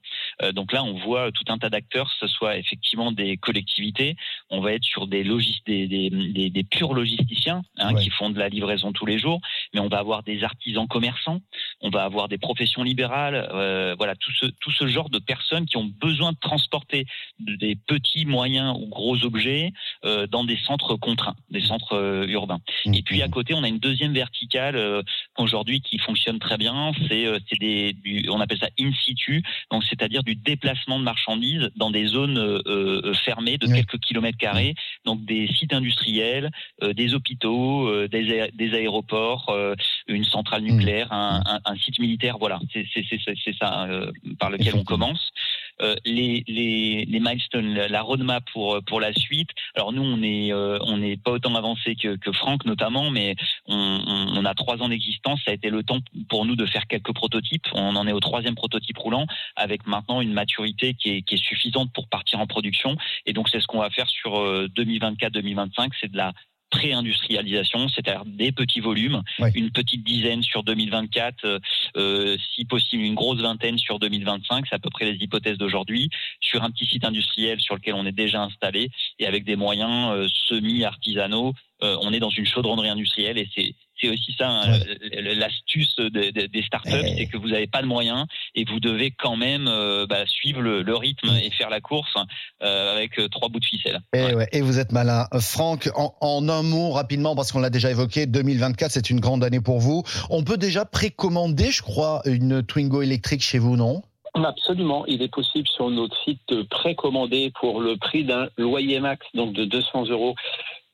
donc 0.53 0.73
là, 0.73 0.83
on 0.83 0.95
voit 0.95 1.31
tout 1.33 1.45
un 1.49 1.59
tas 1.59 1.71
d'acteurs, 1.71 2.11
ce 2.19 2.27
soit 2.27 2.57
effectivement 2.57 3.13
des 3.13 3.37
collectivités, 3.37 3.90
on 4.51 4.61
va 4.61 4.73
être 4.73 4.85
sur 4.85 5.07
des 5.07 5.25
logis 5.25 5.63
des, 5.67 5.87
des, 5.87 6.51
des, 6.51 6.65
purs 6.65 6.95
logisticiens 6.95 7.63
hein, 7.79 7.95
qui 7.95 8.11
font 8.11 8.31
de 8.31 8.39
la 8.39 8.49
livraison 8.49 8.93
tous 8.93 9.07
les 9.07 9.19
jours, 9.19 9.41
mais 9.75 9.81
on 9.81 9.89
va 9.89 9.99
avoir 9.99 10.23
des 10.23 10.45
artisans 10.45 10.87
commerçants, 10.87 11.41
on 11.81 11.91
va 11.91 12.05
avoir 12.05 12.29
des 12.29 12.39
professions 12.39 12.83
libérales, 12.83 13.47
voilà 13.97 14.15
tout 14.17 14.33
ce 14.33 14.47
tout 14.61 14.71
ce 14.71 14.87
genre 14.87 15.11
de 15.11 15.19
personnes 15.19 15.67
qui 15.67 15.77
ont 15.77 15.91
besoin 16.01 16.33
de 16.33 16.39
transporter 16.39 17.07
des 17.39 17.77
petits, 17.77 18.25
moyens 18.25 18.77
ou 18.79 18.87
gros 18.87 19.25
objets 19.25 19.73
euh, 20.05 20.27
dans 20.27 20.45
des 20.45 20.57
centres 20.57 20.97
contraints, 20.97 21.37
des 21.51 21.61
centres 21.61 21.95
euh, 21.95 22.27
urbains. 22.29 22.61
Mmh. 22.87 22.95
Et 22.95 23.03
puis 23.03 23.23
à 23.23 23.29
côté, 23.29 23.55
on 23.55 23.63
a 23.63 23.69
une 23.69 23.79
deuxième 23.79 24.13
verticale 24.13 24.77
euh, 24.77 25.03
aujourd'hui 25.39 25.81
qui 25.81 25.99
fonctionne 25.99 26.39
très 26.39 26.57
bien. 26.57 26.93
C'est 27.09 27.59
des, 27.59 27.95
on 28.29 28.41
appelle 28.41 28.59
ça 28.59 28.69
in 28.79 28.93
situ, 29.05 29.43
donc 29.71 29.85
c'est-à-dire 29.85 30.23
du 30.23 30.35
déplacement 30.35 30.99
de 30.99 31.05
marchandises 31.05 31.71
dans 31.77 31.91
des 31.91 32.07
zones 32.07 32.63
fermées 33.25 33.59
de 33.59 33.67
quelques 33.81 33.99
kilomètres 33.99 34.39
carrés, 34.39 34.75
donc 35.05 35.25
des 35.25 35.47
sites 35.49 35.73
industriels, 35.73 36.51
des 36.83 37.15
hôpitaux, 37.15 38.07
des, 38.09 38.51
des 38.53 38.75
aéroports, 38.75 39.55
une 40.07 40.25
centrale 40.25 40.63
nucléaire, 40.63 41.13
un, 41.13 41.41
mmh. 41.41 41.43
un, 41.47 41.61
un 41.73 41.77
site 41.77 41.99
militaire. 41.99 42.39
Voilà, 42.39 42.59
c'est 42.73 43.57
ça 43.59 43.89
par 44.39 44.51
lequel 44.51 44.75
on 44.75 44.85
commence. 44.85 45.31
Euh, 45.83 45.95
les, 46.05 46.45
les, 46.47 47.07
les, 47.07 47.21
milestones, 47.21 47.75
la 47.75 48.03
roadmap 48.03 48.45
pour 48.53 48.79
pour 48.87 49.01
la 49.01 49.13
suite. 49.13 49.49
Alors 49.75 49.93
nous, 49.93 50.03
on 50.03 50.23
est 50.23 50.53
euh, 50.53 50.79
on 50.83 50.99
n'est 50.99 51.17
pas 51.17 51.33
autant 51.33 51.55
avancé 51.55 51.97
que, 51.97 52.17
que 52.17 52.33
Franck 52.33 52.65
notamment, 52.65 53.11
mais 53.11 53.35
on, 53.67 54.01
on, 54.07 54.45
a 54.45 54.55
trois 54.55 54.83
ans 54.83 54.89
d'existence. 54.89 55.41
Ça 55.45 55.53
a 55.53 55.55
été 55.55 55.71
le 55.71 55.83
temps 55.83 56.01
pour 56.29 56.45
nous 56.45 56.57
de 56.57 56.67
faire 56.67 56.87
quelques 56.87 57.15
prototypes. 57.15 57.67
On 57.73 57.97
en 57.97 58.07
est 58.07 58.13
au 58.13 58.21
troisième 58.21 58.55
prototype 58.55 58.99
roulant, 58.99 59.27
avec 59.57 59.87
maintenant 59.87 60.21
une 60.21 60.33
maturité 60.33 60.95
qui 60.95 61.11
est, 61.11 61.23
qui 61.23 61.35
est 61.35 61.45
suffisante 61.45 61.93
pour 61.93 62.09
partir 62.09 62.41
en 62.41 62.47
production. 62.47 62.97
Et 63.27 63.33
donc 63.33 63.49
c'est 63.49 63.61
ce 63.61 63.67
qu'on 63.67 63.81
va 63.81 63.91
faire 63.91 64.09
sur 64.09 64.33
2024-2025, 64.33 65.81
euh, 65.81 65.89
c'est 66.01 66.11
de 66.11 66.17
la 66.17 66.33
pré-industrialisation, 66.71 67.89
c'est-à-dire 67.89 68.25
des 68.25 68.53
petits 68.53 68.81
volumes, 68.81 69.23
une 69.55 69.71
petite 69.71 70.05
dizaine 70.05 70.43
sur 70.43 70.63
2024, 70.63 71.45
euh, 71.45 71.59
euh, 71.97 72.37
si 72.55 72.65
possible 72.65 73.03
une 73.03 73.15
grosse 73.15 73.41
vingtaine 73.41 73.79
sur 73.79 73.99
2025, 73.99 74.67
c'est 74.69 74.75
à 74.75 74.79
peu 74.79 74.91
près 74.91 75.05
les 75.05 75.19
hypothèses 75.23 75.59
d'aujourd'hui, 75.59 76.11
sur 76.41 76.63
un 76.63 76.71
petit 76.71 76.87
site 76.87 77.05
industriel 77.05 77.61
sur 77.61 77.75
lequel 77.75 77.95
on 77.95 78.07
est 78.07 78.13
déjà 78.13 78.43
installé 78.43 78.91
et 79.19 79.27
avec 79.27 79.45
des 79.45 79.57
moyens 79.57 80.13
euh, 80.13 80.29
semi-artisanaux. 80.49 81.55
on 81.83 82.13
est 82.13 82.21
dans 82.21 82.31
une 82.31 82.47
chaudronnerie 82.47 82.91
industrielle 82.91 83.39
et 83.39 83.49
c'est 83.55 83.75
c'est 84.01 84.09
aussi 84.09 84.35
ça 84.39 84.49
hein, 84.49 84.79
l'astuce 85.35 85.97
des 85.97 86.63
startups, 86.63 86.91
c'est 87.17 87.27
que 87.27 87.37
vous 87.37 87.49
n'avez 87.49 87.67
pas 87.67 87.83
de 87.83 87.87
moyens 87.87 88.27
et 88.55 88.65
vous 88.65 88.81
devez 88.81 89.11
quand 89.11 89.37
même 89.37 89.67
euh, 89.69 90.07
bah, 90.07 90.27
suivre 90.27 90.61
le, 90.61 90.97
rythme 90.97 91.31
et 91.43 91.51
faire 91.51 91.71
la 91.71 91.81
course 91.81 92.15
euh, 92.63 92.93
avec 92.95 93.19
euh, 93.19 93.29
trois 93.29 93.49
bouts 93.49 93.61
de 93.61 93.65
ficelle. 93.65 94.01
Et, 94.53 94.61
vous 94.61 94.79
êtes 94.79 94.93
malin. 94.93 95.27
Franck, 95.41 95.91
en, 95.95 96.49
un 96.49 96.63
mot 96.63 96.91
rapidement, 96.91 97.35
parce 97.35 97.53
qu'on 97.53 97.61
l'a 97.61 97.71
déjà 97.71 97.91
évoqué, 97.91 98.27
2024 98.27 98.91
c'est 98.91 99.11
une 99.11 99.21
grande 99.21 99.45
année 99.45 99.61
pour 99.61 99.79
vous. 99.79 100.03
On 100.29 100.43
peut 100.43 100.59
déjà 100.59 100.85
précommander, 100.85 101.71
je 101.71 101.83
crois, 101.83 102.23
une 102.25 102.63
Twingo 102.63 103.03
électrique 103.03 103.43
chez 103.43 103.59
vous, 103.59 103.77
non? 103.77 104.03
Absolument, 104.35 105.05
il 105.07 105.23
est 105.23 105.33
possible 105.33 105.67
sur 105.67 105.91
notre 105.91 106.17
site 106.25 106.41
de 106.49 106.63
précommander 106.63 107.53
pour 107.59 107.81
le 107.81 107.97
prix 107.97 108.25
d'un 108.25 108.49
loyer 108.59 109.01
max, 109.01 109.27
donc 109.35 109.53
de 109.55 109.65
200 109.65 110.07
euros 110.11 110.35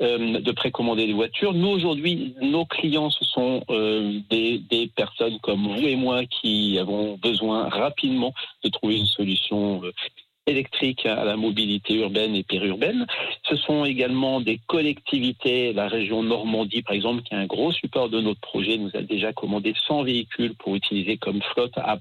euh, 0.02 0.40
de 0.40 0.52
précommander 0.52 1.06
des 1.06 1.14
voitures. 1.14 1.54
Nous, 1.54 1.68
aujourd'hui, 1.68 2.34
nos 2.42 2.66
clients, 2.66 3.08
ce 3.08 3.24
sont 3.24 3.62
euh, 3.70 4.20
des, 4.28 4.58
des, 4.58 4.88
personnes 4.88 5.38
comme 5.40 5.66
vous 5.66 5.86
et 5.86 5.96
moi 5.96 6.26
qui 6.26 6.78
avons 6.78 7.16
besoin 7.16 7.70
rapidement 7.70 8.34
de 8.62 8.68
trouver 8.68 8.98
une 8.98 9.06
solution 9.06 9.82
euh, 9.84 9.92
électrique 10.46 11.06
à 11.06 11.24
la 11.24 11.36
mobilité 11.36 11.94
urbaine 11.94 12.34
et 12.34 12.42
périurbaine. 12.42 13.06
Ce 13.48 13.56
sont 13.56 13.86
également 13.86 14.42
des 14.42 14.60
collectivités, 14.66 15.72
la 15.72 15.88
région 15.88 16.22
Normandie 16.22 16.82
par 16.82 16.94
exemple, 16.94 17.22
qui 17.22 17.32
est 17.32 17.38
un 17.38 17.46
gros 17.46 17.72
support 17.72 18.10
de 18.10 18.20
notre 18.20 18.40
projet, 18.40 18.76
nous 18.76 18.90
a 18.94 19.00
déjà 19.00 19.32
commandé 19.32 19.74
100 19.86 20.02
véhicules 20.02 20.54
pour 20.56 20.76
utiliser 20.76 21.16
comme 21.16 21.40
flotte 21.40 21.76
à 21.76 21.98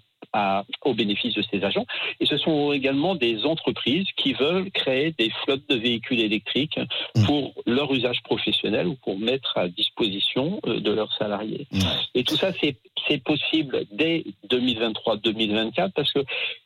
au 0.83 0.93
bénéfice 0.93 1.33
de 1.33 1.43
ces 1.51 1.63
agents. 1.63 1.85
Et 2.19 2.25
ce 2.25 2.37
sont 2.37 2.71
également 2.71 3.15
des 3.15 3.45
entreprises 3.45 4.07
qui 4.17 4.33
veulent 4.33 4.71
créer 4.71 5.13
des 5.17 5.31
flottes 5.43 5.67
de 5.69 5.75
véhicules 5.75 6.19
électriques 6.19 6.79
mmh. 7.15 7.25
pour 7.25 7.53
leur 7.65 7.93
usage 7.93 8.21
professionnel 8.23 8.87
ou 8.87 8.95
pour 8.95 9.19
mettre 9.19 9.57
à 9.57 9.67
disposition 9.67 10.59
euh, 10.67 10.79
de 10.79 10.91
leurs 10.91 11.13
salariés. 11.17 11.67
Et 12.13 12.23
tout 12.23 12.35
ça, 12.35 12.51
c'est 12.53 12.75
possible 13.23 13.85
dès 13.91 14.23
2023-2024 14.49 15.91
parce 15.93 16.11
que 16.11 16.19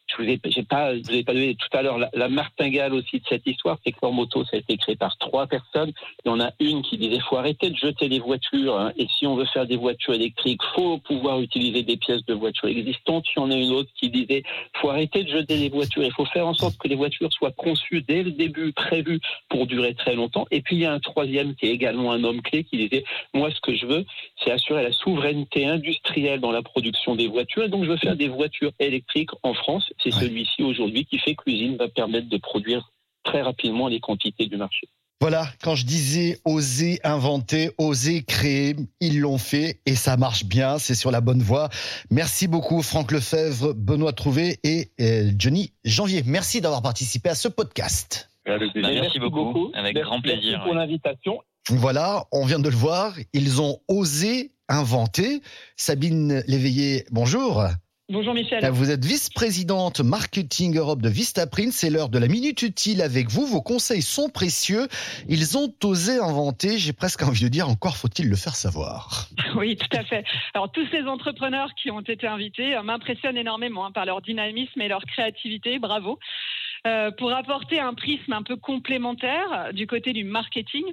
je 0.10 0.24
vous 0.24 0.30
ai, 0.30 0.64
pas, 0.64 0.94
vous 0.94 1.14
ai 1.14 1.24
pas 1.24 1.34
donné 1.34 1.56
tout 1.56 1.78
à 1.78 1.84
l'heure 1.84 2.00
la, 2.00 2.30
martingale 2.30 2.94
aussi 2.94 3.20
de 3.20 3.26
cette 3.30 3.46
histoire, 3.46 3.78
c'est 3.86 3.92
que 3.92 4.06
moto, 4.08 4.44
ça 4.46 4.58
a 4.58 4.60
été 4.60 4.76
créé 4.78 4.96
par 4.96 5.16
trois 5.18 5.46
personnes. 5.46 5.92
Il 6.26 6.30
y 6.30 6.32
en 6.32 6.40
a 6.40 6.52
une 6.60 6.82
qui 6.82 6.98
disait 6.98 7.20
faut 7.20 7.38
arrêter 7.38 7.70
de 7.70 7.76
jeter 7.76 8.08
les 8.08 8.18
voitures, 8.18 8.80
hein, 8.80 8.92
et 8.98 9.08
si 9.08 9.28
on 9.28 9.36
veut 9.36 9.46
faire 9.46 9.68
des 9.68 9.78
voitures 9.78 10.16
électriques, 10.16 10.62
faut 10.74 10.98
pouvoir 10.98 11.40
utiliser 11.42 11.84
des 11.84 11.98
pièces 11.98 12.26
de 12.26 12.34
voitures 12.34 12.70
existantes. 12.70 13.26
Il 13.36 13.40
y 13.40 13.44
en 13.44 13.52
a 13.52 13.56
une 13.56 13.72
autre 13.72 13.92
qui 13.96 14.10
disait 14.10 14.42
faut 14.78 14.90
arrêter 14.90 15.24
de 15.24 15.30
jeter 15.30 15.58
les 15.58 15.70
voitures, 15.70 16.04
il 16.04 16.14
faut 16.14 16.26
faire 16.26 16.48
en 16.48 16.56
sorte 16.56 16.78
que 16.78 16.88
les 16.88 16.96
voitures 16.96 17.32
soient 17.32 17.52
conçues 17.52 18.02
dès 18.02 18.24
le 18.24 18.32
début, 18.32 18.74
prévues 18.74 19.20
pour 19.48 19.68
durer 19.68 19.94
très 19.94 20.16
longtemps. 20.16 20.48
Et 20.50 20.62
puis 20.62 20.78
il 20.78 20.82
y 20.82 20.86
a 20.86 20.94
un 20.94 21.00
troisième 21.00 21.54
qui 21.56 21.68
est 21.68 21.72
également 21.72 22.12
un 22.12 22.24
homme 22.24 22.42
clé 22.42 22.64
qui 22.64 22.78
disait 22.78 23.04
moi 23.36 23.52
ce 23.52 23.62
que 23.62 23.76
je 23.76 23.86
veux, 23.86 24.06
c'est 24.44 24.52
assurer 24.52 24.82
la 24.82 24.92
souveraineté 24.92 25.68
industrielle 25.68 26.19
dans 26.40 26.52
la 26.52 26.62
production 26.62 27.16
des 27.16 27.28
voitures, 27.28 27.64
et 27.64 27.70
donc 27.70 27.86
je 27.86 27.90
veux 27.90 27.98
faire 27.98 28.16
des 28.16 28.28
voitures 28.28 28.72
électriques 28.80 29.32
en 29.44 29.54
France 29.54 29.90
c'est 30.04 30.12
celui-ci 30.12 30.64
aujourd'hui 30.64 31.06
qui 31.06 31.18
fait 31.20 31.36
que 31.36 31.44
l'usine 31.48 31.78
va 31.78 31.88
permettre 31.88 32.30
de 32.30 32.38
produire 32.38 32.92
très 33.24 33.42
rapidement 33.42 33.88
les 33.88 34.00
quantités 34.00 34.48
du 34.48 34.58
marché. 34.58 34.88
Voilà, 35.22 35.48
quand 35.62 35.76
je 35.76 35.86
disais 35.86 36.40
oser 36.46 37.00
inventer, 37.04 37.72
oser 37.78 38.24
créer, 38.24 38.78
ils 39.02 39.20
l'ont 39.20 39.38
fait 39.38 39.82
et 39.86 39.96
ça 39.96 40.16
marche 40.16 40.46
bien, 40.46 40.78
c'est 40.78 40.96
sur 40.96 41.12
la 41.12 41.20
bonne 41.20 41.42
voie. 41.42 41.68
Merci 42.10 42.48
beaucoup 42.48 42.82
Franck 42.82 43.12
Lefebvre, 43.12 43.74
Benoît 43.74 44.14
Trouvé 44.14 44.60
et 44.64 44.92
euh, 45.02 45.30
Johnny 45.38 45.74
Janvier. 45.84 46.24
Merci 46.26 46.62
d'avoir 46.62 46.82
participé 46.82 47.28
à 47.28 47.36
ce 47.36 47.50
podcast. 47.50 48.30
Bah, 48.46 48.58
merci, 48.58 49.20
beaucoup. 49.20 49.72
avec 49.74 49.98
grand 49.98 50.22
plaisir. 50.22 50.52
Merci 50.52 50.64
pour 50.64 50.74
l'invitation. 50.74 51.42
Voilà, 51.72 52.26
on 52.32 52.46
vient 52.46 52.58
de 52.58 52.68
le 52.68 52.76
voir, 52.76 53.14
ils 53.32 53.62
ont 53.62 53.78
osé 53.88 54.52
inventer. 54.68 55.42
Sabine 55.76 56.44
Léveillé, 56.48 57.06
bonjour. 57.12 57.64
Bonjour 58.12 58.34
Michel. 58.34 58.68
Vous 58.72 58.90
êtes 58.90 59.06
vice-présidente 59.06 60.00
marketing 60.00 60.76
Europe 60.76 61.00
de 61.00 61.10
Vistaprint. 61.10 61.72
C'est 61.72 61.92
l'heure 61.92 62.10
de 62.10 62.18
la 62.18 62.28
minute 62.28 62.64
utile 62.64 63.04
avec 63.04 63.30
vous. 63.30 63.46
Vos 63.46 63.62
conseils 63.62 64.02
sont 64.02 64.30
précieux. 64.30 64.88
Ils 65.28 65.60
ont 65.60 65.72
osé 65.84 66.18
inventer. 66.18 66.80
J'ai 66.80 66.92
presque 66.92 67.22
envie 67.22 67.44
de 67.44 67.50
dire 67.50 67.70
encore 67.70 67.98
faut-il 67.98 68.28
le 68.28 68.36
faire 68.36 68.56
savoir. 68.56 69.28
Oui, 69.56 69.76
tout 69.78 69.98
à 69.98 70.04
fait. 70.04 70.24
Alors 70.54 70.72
tous 70.72 70.88
ces 70.90 71.04
entrepreneurs 71.04 71.70
qui 71.82 71.92
ont 71.92 72.02
été 72.02 72.28
invités 72.28 72.76
euh, 72.76 72.84
m'impressionnent 72.84 73.38
énormément 73.38 73.86
hein, 73.86 73.92
par 73.92 74.06
leur 74.06 74.22
dynamisme 74.22 74.82
et 74.82 74.88
leur 74.88 75.04
créativité. 75.06 75.78
Bravo. 75.80 76.18
Euh, 76.88 77.12
pour 77.12 77.32
apporter 77.34 77.80
un 77.80 77.94
prisme 77.94 78.34
un 78.34 78.44
peu 78.44 78.56
complémentaire 78.56 79.74
du 79.74 79.86
côté 79.86 80.14
du 80.14 80.24
marketing, 80.24 80.86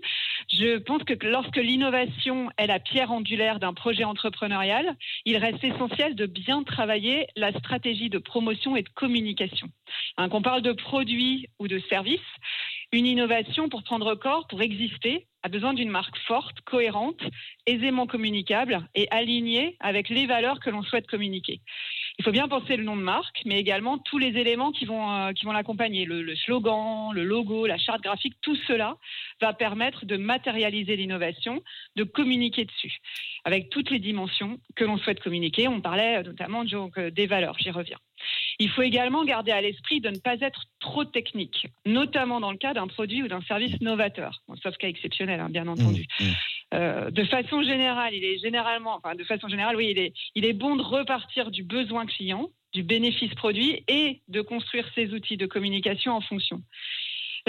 je 0.53 0.79
pense 0.79 1.05
que 1.05 1.15
lorsque 1.27 1.57
l'innovation 1.57 2.51
est 2.59 2.67
la 2.67 2.81
pierre 2.81 3.13
angulaire 3.13 3.61
d'un 3.61 3.75
projet 3.75 4.05
entrepreneurial, 4.05 4.97
il 5.25 5.37
reste 5.37 5.63
essentiel 5.63 6.15
de 6.15 6.27
bien 6.27 6.65
travailler 6.65 7.27
la 7.37 7.53
stratégie 7.53 8.11
de 8.11 8.19
promotion 8.19 8.77
et 8.77 8.83
de 8.83 8.89
communication. 8.89 9.69
Hein, 10.17 10.29
qu'on 10.29 10.43
parle 10.43 10.63
de 10.63 10.73
produits 10.73 11.47
ou 11.59 11.69
de 11.69 11.79
services, 11.89 12.21
une 12.93 13.07
innovation 13.07 13.69
pour 13.69 13.83
prendre 13.83 14.15
corps, 14.15 14.47
pour 14.49 14.63
exister, 14.63 15.27
a 15.43 15.49
besoin 15.49 15.75
d'une 15.75 15.91
marque 15.91 16.19
forte, 16.27 16.61
cohérente, 16.63 17.23
aisément 17.67 18.07
communicable 18.07 18.89
et 18.95 19.07
alignée 19.11 19.77
avec 19.81 20.09
les 20.09 20.27
valeurs 20.27 20.59
que 20.61 20.71
l'on 20.71 20.83
souhaite 20.83 21.07
communiquer. 21.07 21.61
Il 22.19 22.25
faut 22.25 22.31
bien 22.31 22.49
penser 22.49 22.77
le 22.77 22.85
nom 22.85 22.97
de 22.97 23.03
marque, 23.03 23.43
mais 23.45 23.61
également 23.61 23.99
tous 23.99 24.17
les 24.17 24.39
éléments 24.39 24.73
qui 24.73 24.87
vont, 24.87 25.11
euh, 25.11 25.33
l'accompagner. 25.53 26.07
Le, 26.07 26.35
slogan, 26.35 27.13
le 27.13 27.25
logo, 27.25 27.67
la 27.67 27.77
charte 27.77 28.03
graphique, 28.03 28.37
tout 28.41 28.57
cela 28.67 28.97
va 29.41 29.53
permettre 29.53 30.07
de 30.07 30.17
matérialiser 30.17 30.97
l'innovation, 30.97 31.63
de 31.95 32.05
communiquer 32.05 32.65
dessus, 32.65 32.99
avec 33.45 33.69
toutes 33.69 33.91
les 33.91 33.99
dimensions 33.99 34.59
que 34.77 34.85
l'on 34.85 34.97
souhaite 34.97 35.21
communiquer. 35.21 35.69
On 35.69 35.81
parlait 35.81 36.23
notamment 36.23 36.65
donc, 36.65 36.99
des 36.99 37.27
valeurs, 37.27 37.57
j'y 37.59 37.71
reviens. 37.71 37.99
Il 38.59 38.71
faut 38.71 38.83
également 38.83 39.25
garder 39.25 39.53
à 39.53 39.61
l'esprit 39.61 40.01
de 40.01 40.11
ne 40.11 40.19
pas 40.19 40.37
être 40.41 40.65
trop 40.81 41.05
technique, 41.05 41.69
notamment 41.85 42.41
dans 42.41 42.51
le 42.51 42.57
cas 42.57 42.75
d'un 42.75 42.87
produit 42.87 43.23
ou 43.23 43.29
d'un 43.29 43.43
service 43.43 43.81
novateur, 43.81 44.43
sauf 44.63 44.77
cas 44.77 44.89
exceptionnel, 44.89 45.41
hein, 45.41 45.49
bien 45.51 45.67
entendu. 45.67 46.07
Mmh, 46.21 46.25
mmh. 46.25 46.33
Euh, 46.75 47.11
de 47.11 47.25
façon 47.25 47.63
générale, 47.63 48.15
il 48.15 48.25
est 48.25 48.39
généralement, 48.39 48.97
enfin 48.97 49.15
de 49.15 49.25
façon 49.25 49.49
générale, 49.49 49.77
oui, 49.77 49.89
il 49.91 49.99
est, 49.99 50.13
il 50.35 50.45
est 50.45 50.53
bon 50.53 50.77
de 50.77 50.83
repartir 50.83 51.51
du 51.51 51.63
besoin 51.63 52.07
client, 52.07 52.51
du 52.73 52.83
bénéfice 52.83 53.35
produit 53.35 53.85
et 53.89 54.21
de 54.29 54.41
construire 54.41 54.89
ses 54.95 55.13
outils 55.13 55.37
de 55.37 55.47
communication 55.47 56.13
en 56.13 56.21
fonction. 56.21 56.63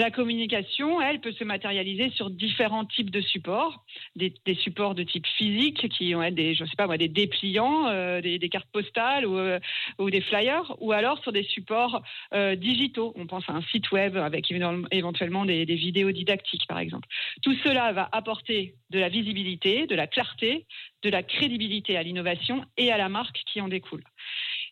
La 0.00 0.12
communication, 0.12 1.00
elle, 1.00 1.20
peut 1.20 1.32
se 1.32 1.42
matérialiser 1.42 2.10
sur 2.10 2.30
différents 2.30 2.84
types 2.84 3.10
de 3.10 3.20
supports, 3.20 3.84
des, 4.14 4.32
supports 4.54 4.94
de 4.94 5.02
type 5.02 5.26
physique 5.26 5.88
qui 5.88 6.12
être 6.12 6.34
des, 6.36 6.54
je 6.54 6.64
sais 6.64 6.76
pas 6.76 6.96
des 6.96 7.08
dépliants, 7.08 7.88
euh, 7.88 8.20
des, 8.20 8.48
cartes 8.48 8.68
postales 8.72 9.24
euh, 9.26 9.58
ou, 9.98 10.08
des 10.08 10.20
flyers, 10.20 10.72
ou 10.78 10.92
alors 10.92 11.20
sur 11.24 11.32
des 11.32 11.42
supports 11.42 12.00
euh, 12.32 12.54
digitaux. 12.54 13.12
On 13.16 13.26
pense 13.26 13.42
à 13.48 13.54
un 13.54 13.62
site 13.62 13.90
web 13.90 14.16
avec 14.16 14.52
éventuellement 14.92 15.44
des 15.44 15.64
vidéos 15.64 16.12
didactiques, 16.12 16.68
par 16.68 16.78
exemple. 16.78 17.08
Tout 17.42 17.54
cela 17.64 17.92
va 17.92 18.08
apporter 18.12 18.76
de 18.90 19.00
la 19.00 19.08
visibilité, 19.08 19.88
de 19.88 19.96
la 19.96 20.06
clarté, 20.06 20.66
de 21.02 21.10
la 21.10 21.24
crédibilité 21.24 21.96
à 21.96 22.04
l'innovation 22.04 22.64
et 22.76 22.92
à 22.92 22.98
la 22.98 23.08
marque 23.08 23.42
qui 23.46 23.60
en 23.60 23.66
découle. 23.66 24.04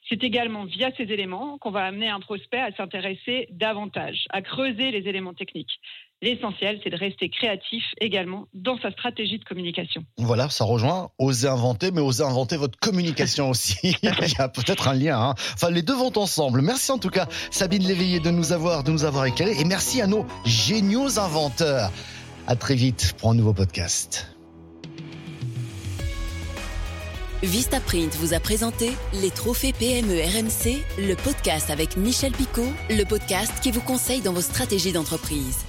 C'est 0.08 0.22
également 0.22 0.64
via 0.64 0.90
ces 0.96 1.04
éléments 1.04 1.58
qu'on 1.58 1.70
va 1.70 1.84
amener 1.84 2.08
un 2.08 2.20
prospect 2.20 2.60
à 2.60 2.72
s'intéresser 2.76 3.48
davantage, 3.50 4.26
à 4.30 4.40
creuser 4.40 4.92
les 4.92 5.08
éléments 5.08 5.34
techniques. 5.34 5.80
L'essentiel, 6.22 6.80
c'est 6.82 6.90
de 6.90 6.96
rester 6.96 7.28
créatif 7.28 7.84
également 8.00 8.46
dans 8.54 8.78
sa 8.80 8.90
stratégie 8.90 9.38
de 9.38 9.44
communication. 9.44 10.02
Voilà, 10.16 10.48
ça 10.48 10.64
rejoint 10.64 11.10
oser 11.18 11.48
inventer, 11.48 11.90
mais 11.90 12.00
oser 12.00 12.24
inventer 12.24 12.56
votre 12.56 12.78
communication 12.78 13.50
aussi. 13.50 13.76
Il 14.02 14.32
y 14.38 14.40
a 14.40 14.48
peut-être 14.48 14.88
un 14.88 14.94
lien. 14.94 15.20
Hein. 15.20 15.34
Enfin, 15.54 15.70
les 15.70 15.82
deux 15.82 15.94
vont 15.94 16.16
ensemble. 16.16 16.62
Merci 16.62 16.90
en 16.90 16.98
tout 16.98 17.10
cas, 17.10 17.26
Sabine 17.50 17.86
Léveillé, 17.86 18.20
de 18.20 18.30
nous 18.30 18.52
avoir, 18.52 18.82
de 18.82 18.92
nous 18.92 19.04
avoir 19.04 19.26
éclairé. 19.26 19.60
Et 19.60 19.64
merci 19.64 20.00
à 20.00 20.06
nos 20.06 20.24
géniaux 20.46 21.18
inventeurs. 21.18 21.90
À 22.46 22.56
très 22.56 22.76
vite 22.76 23.14
pour 23.18 23.30
un 23.30 23.34
nouveau 23.34 23.52
podcast. 23.52 24.35
Vistaprint 27.42 28.14
vous 28.16 28.32
a 28.32 28.40
présenté 28.40 28.92
les 29.12 29.30
trophées 29.30 29.74
PME 29.74 30.20
RMC, 30.22 30.82
le 30.98 31.14
podcast 31.14 31.68
avec 31.68 31.98
Michel 31.98 32.32
Picot, 32.32 32.72
le 32.88 33.04
podcast 33.04 33.52
qui 33.62 33.70
vous 33.70 33.82
conseille 33.82 34.22
dans 34.22 34.32
vos 34.32 34.40
stratégies 34.40 34.92
d'entreprise. 34.92 35.66